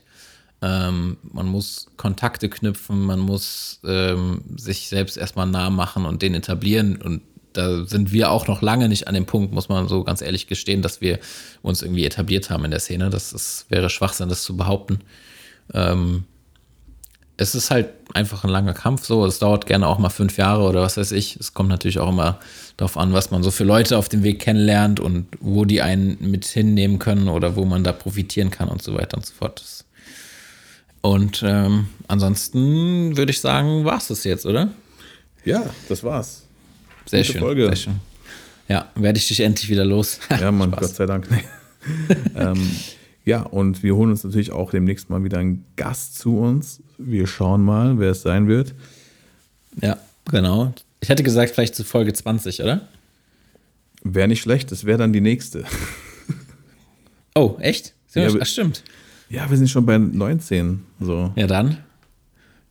[0.60, 6.34] Ähm, man muss Kontakte knüpfen, man muss ähm, sich selbst erstmal nah machen und den
[6.34, 7.00] etablieren.
[7.00, 7.22] Und
[7.52, 10.46] da sind wir auch noch lange nicht an dem Punkt, muss man so ganz ehrlich
[10.46, 11.18] gestehen, dass wir
[11.62, 13.10] uns irgendwie etabliert haben in der Szene.
[13.10, 15.00] Das ist, wäre Schwachsinn, das zu behaupten.
[15.74, 16.24] Ähm,
[17.38, 19.24] es ist halt einfach ein langer Kampf so.
[19.24, 21.36] Es dauert gerne auch mal fünf Jahre oder was weiß ich.
[21.36, 22.40] Es kommt natürlich auch immer
[22.76, 26.18] darauf an, was man so für Leute auf dem Weg kennenlernt und wo die einen
[26.20, 29.64] mit hinnehmen können oder wo man da profitieren kann und so weiter und so fort.
[31.00, 34.72] Und ähm, ansonsten würde ich sagen, war es das jetzt, oder?
[35.44, 36.42] Ja, das war's.
[37.06, 37.40] Sehr Gute schön.
[37.40, 37.66] Folge.
[37.66, 38.00] Sehr schön.
[38.68, 40.18] Ja, werde ich dich endlich wieder los.
[40.40, 40.72] Ja, Mann.
[40.72, 41.28] Gott sei Dank.
[42.36, 42.68] ähm,
[43.24, 46.82] ja, und wir holen uns natürlich auch demnächst mal wieder einen Gast zu uns.
[46.98, 48.74] Wir schauen mal, wer es sein wird.
[49.80, 49.96] Ja,
[50.30, 50.74] genau.
[51.00, 52.88] Ich hätte gesagt, vielleicht zu Folge 20, oder?
[54.02, 55.64] Wäre nicht schlecht, das wäre dann die nächste.
[57.34, 57.94] Oh, echt?
[58.14, 58.82] Ja, Ach, stimmt.
[59.28, 60.82] Ja, wir sind schon bei 19.
[61.00, 61.32] So.
[61.36, 61.78] Ja, dann.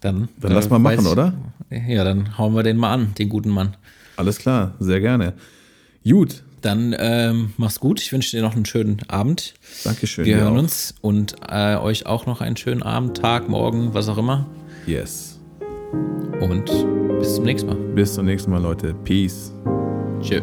[0.02, 1.34] Dann, Dann lass mal machen, weiß- oder?
[1.70, 3.76] Ja, dann hauen wir den mal an, den guten Mann.
[4.16, 5.34] Alles klar, sehr gerne.
[6.04, 8.02] Gut, Dann ähm, mach's gut.
[8.02, 9.54] Ich wünsche dir noch einen schönen Abend.
[9.84, 10.26] Dankeschön.
[10.26, 10.60] Wir hören auch.
[10.60, 14.48] uns und äh, euch auch noch einen schönen Abend, Tag, Morgen, was auch immer.
[14.86, 15.40] Yes.
[16.42, 16.66] Und
[17.20, 17.76] bis zum nächsten Mal.
[17.96, 18.94] Bis zum nächsten Mal, Leute.
[19.04, 19.54] Peace.
[20.22, 20.42] Tschö.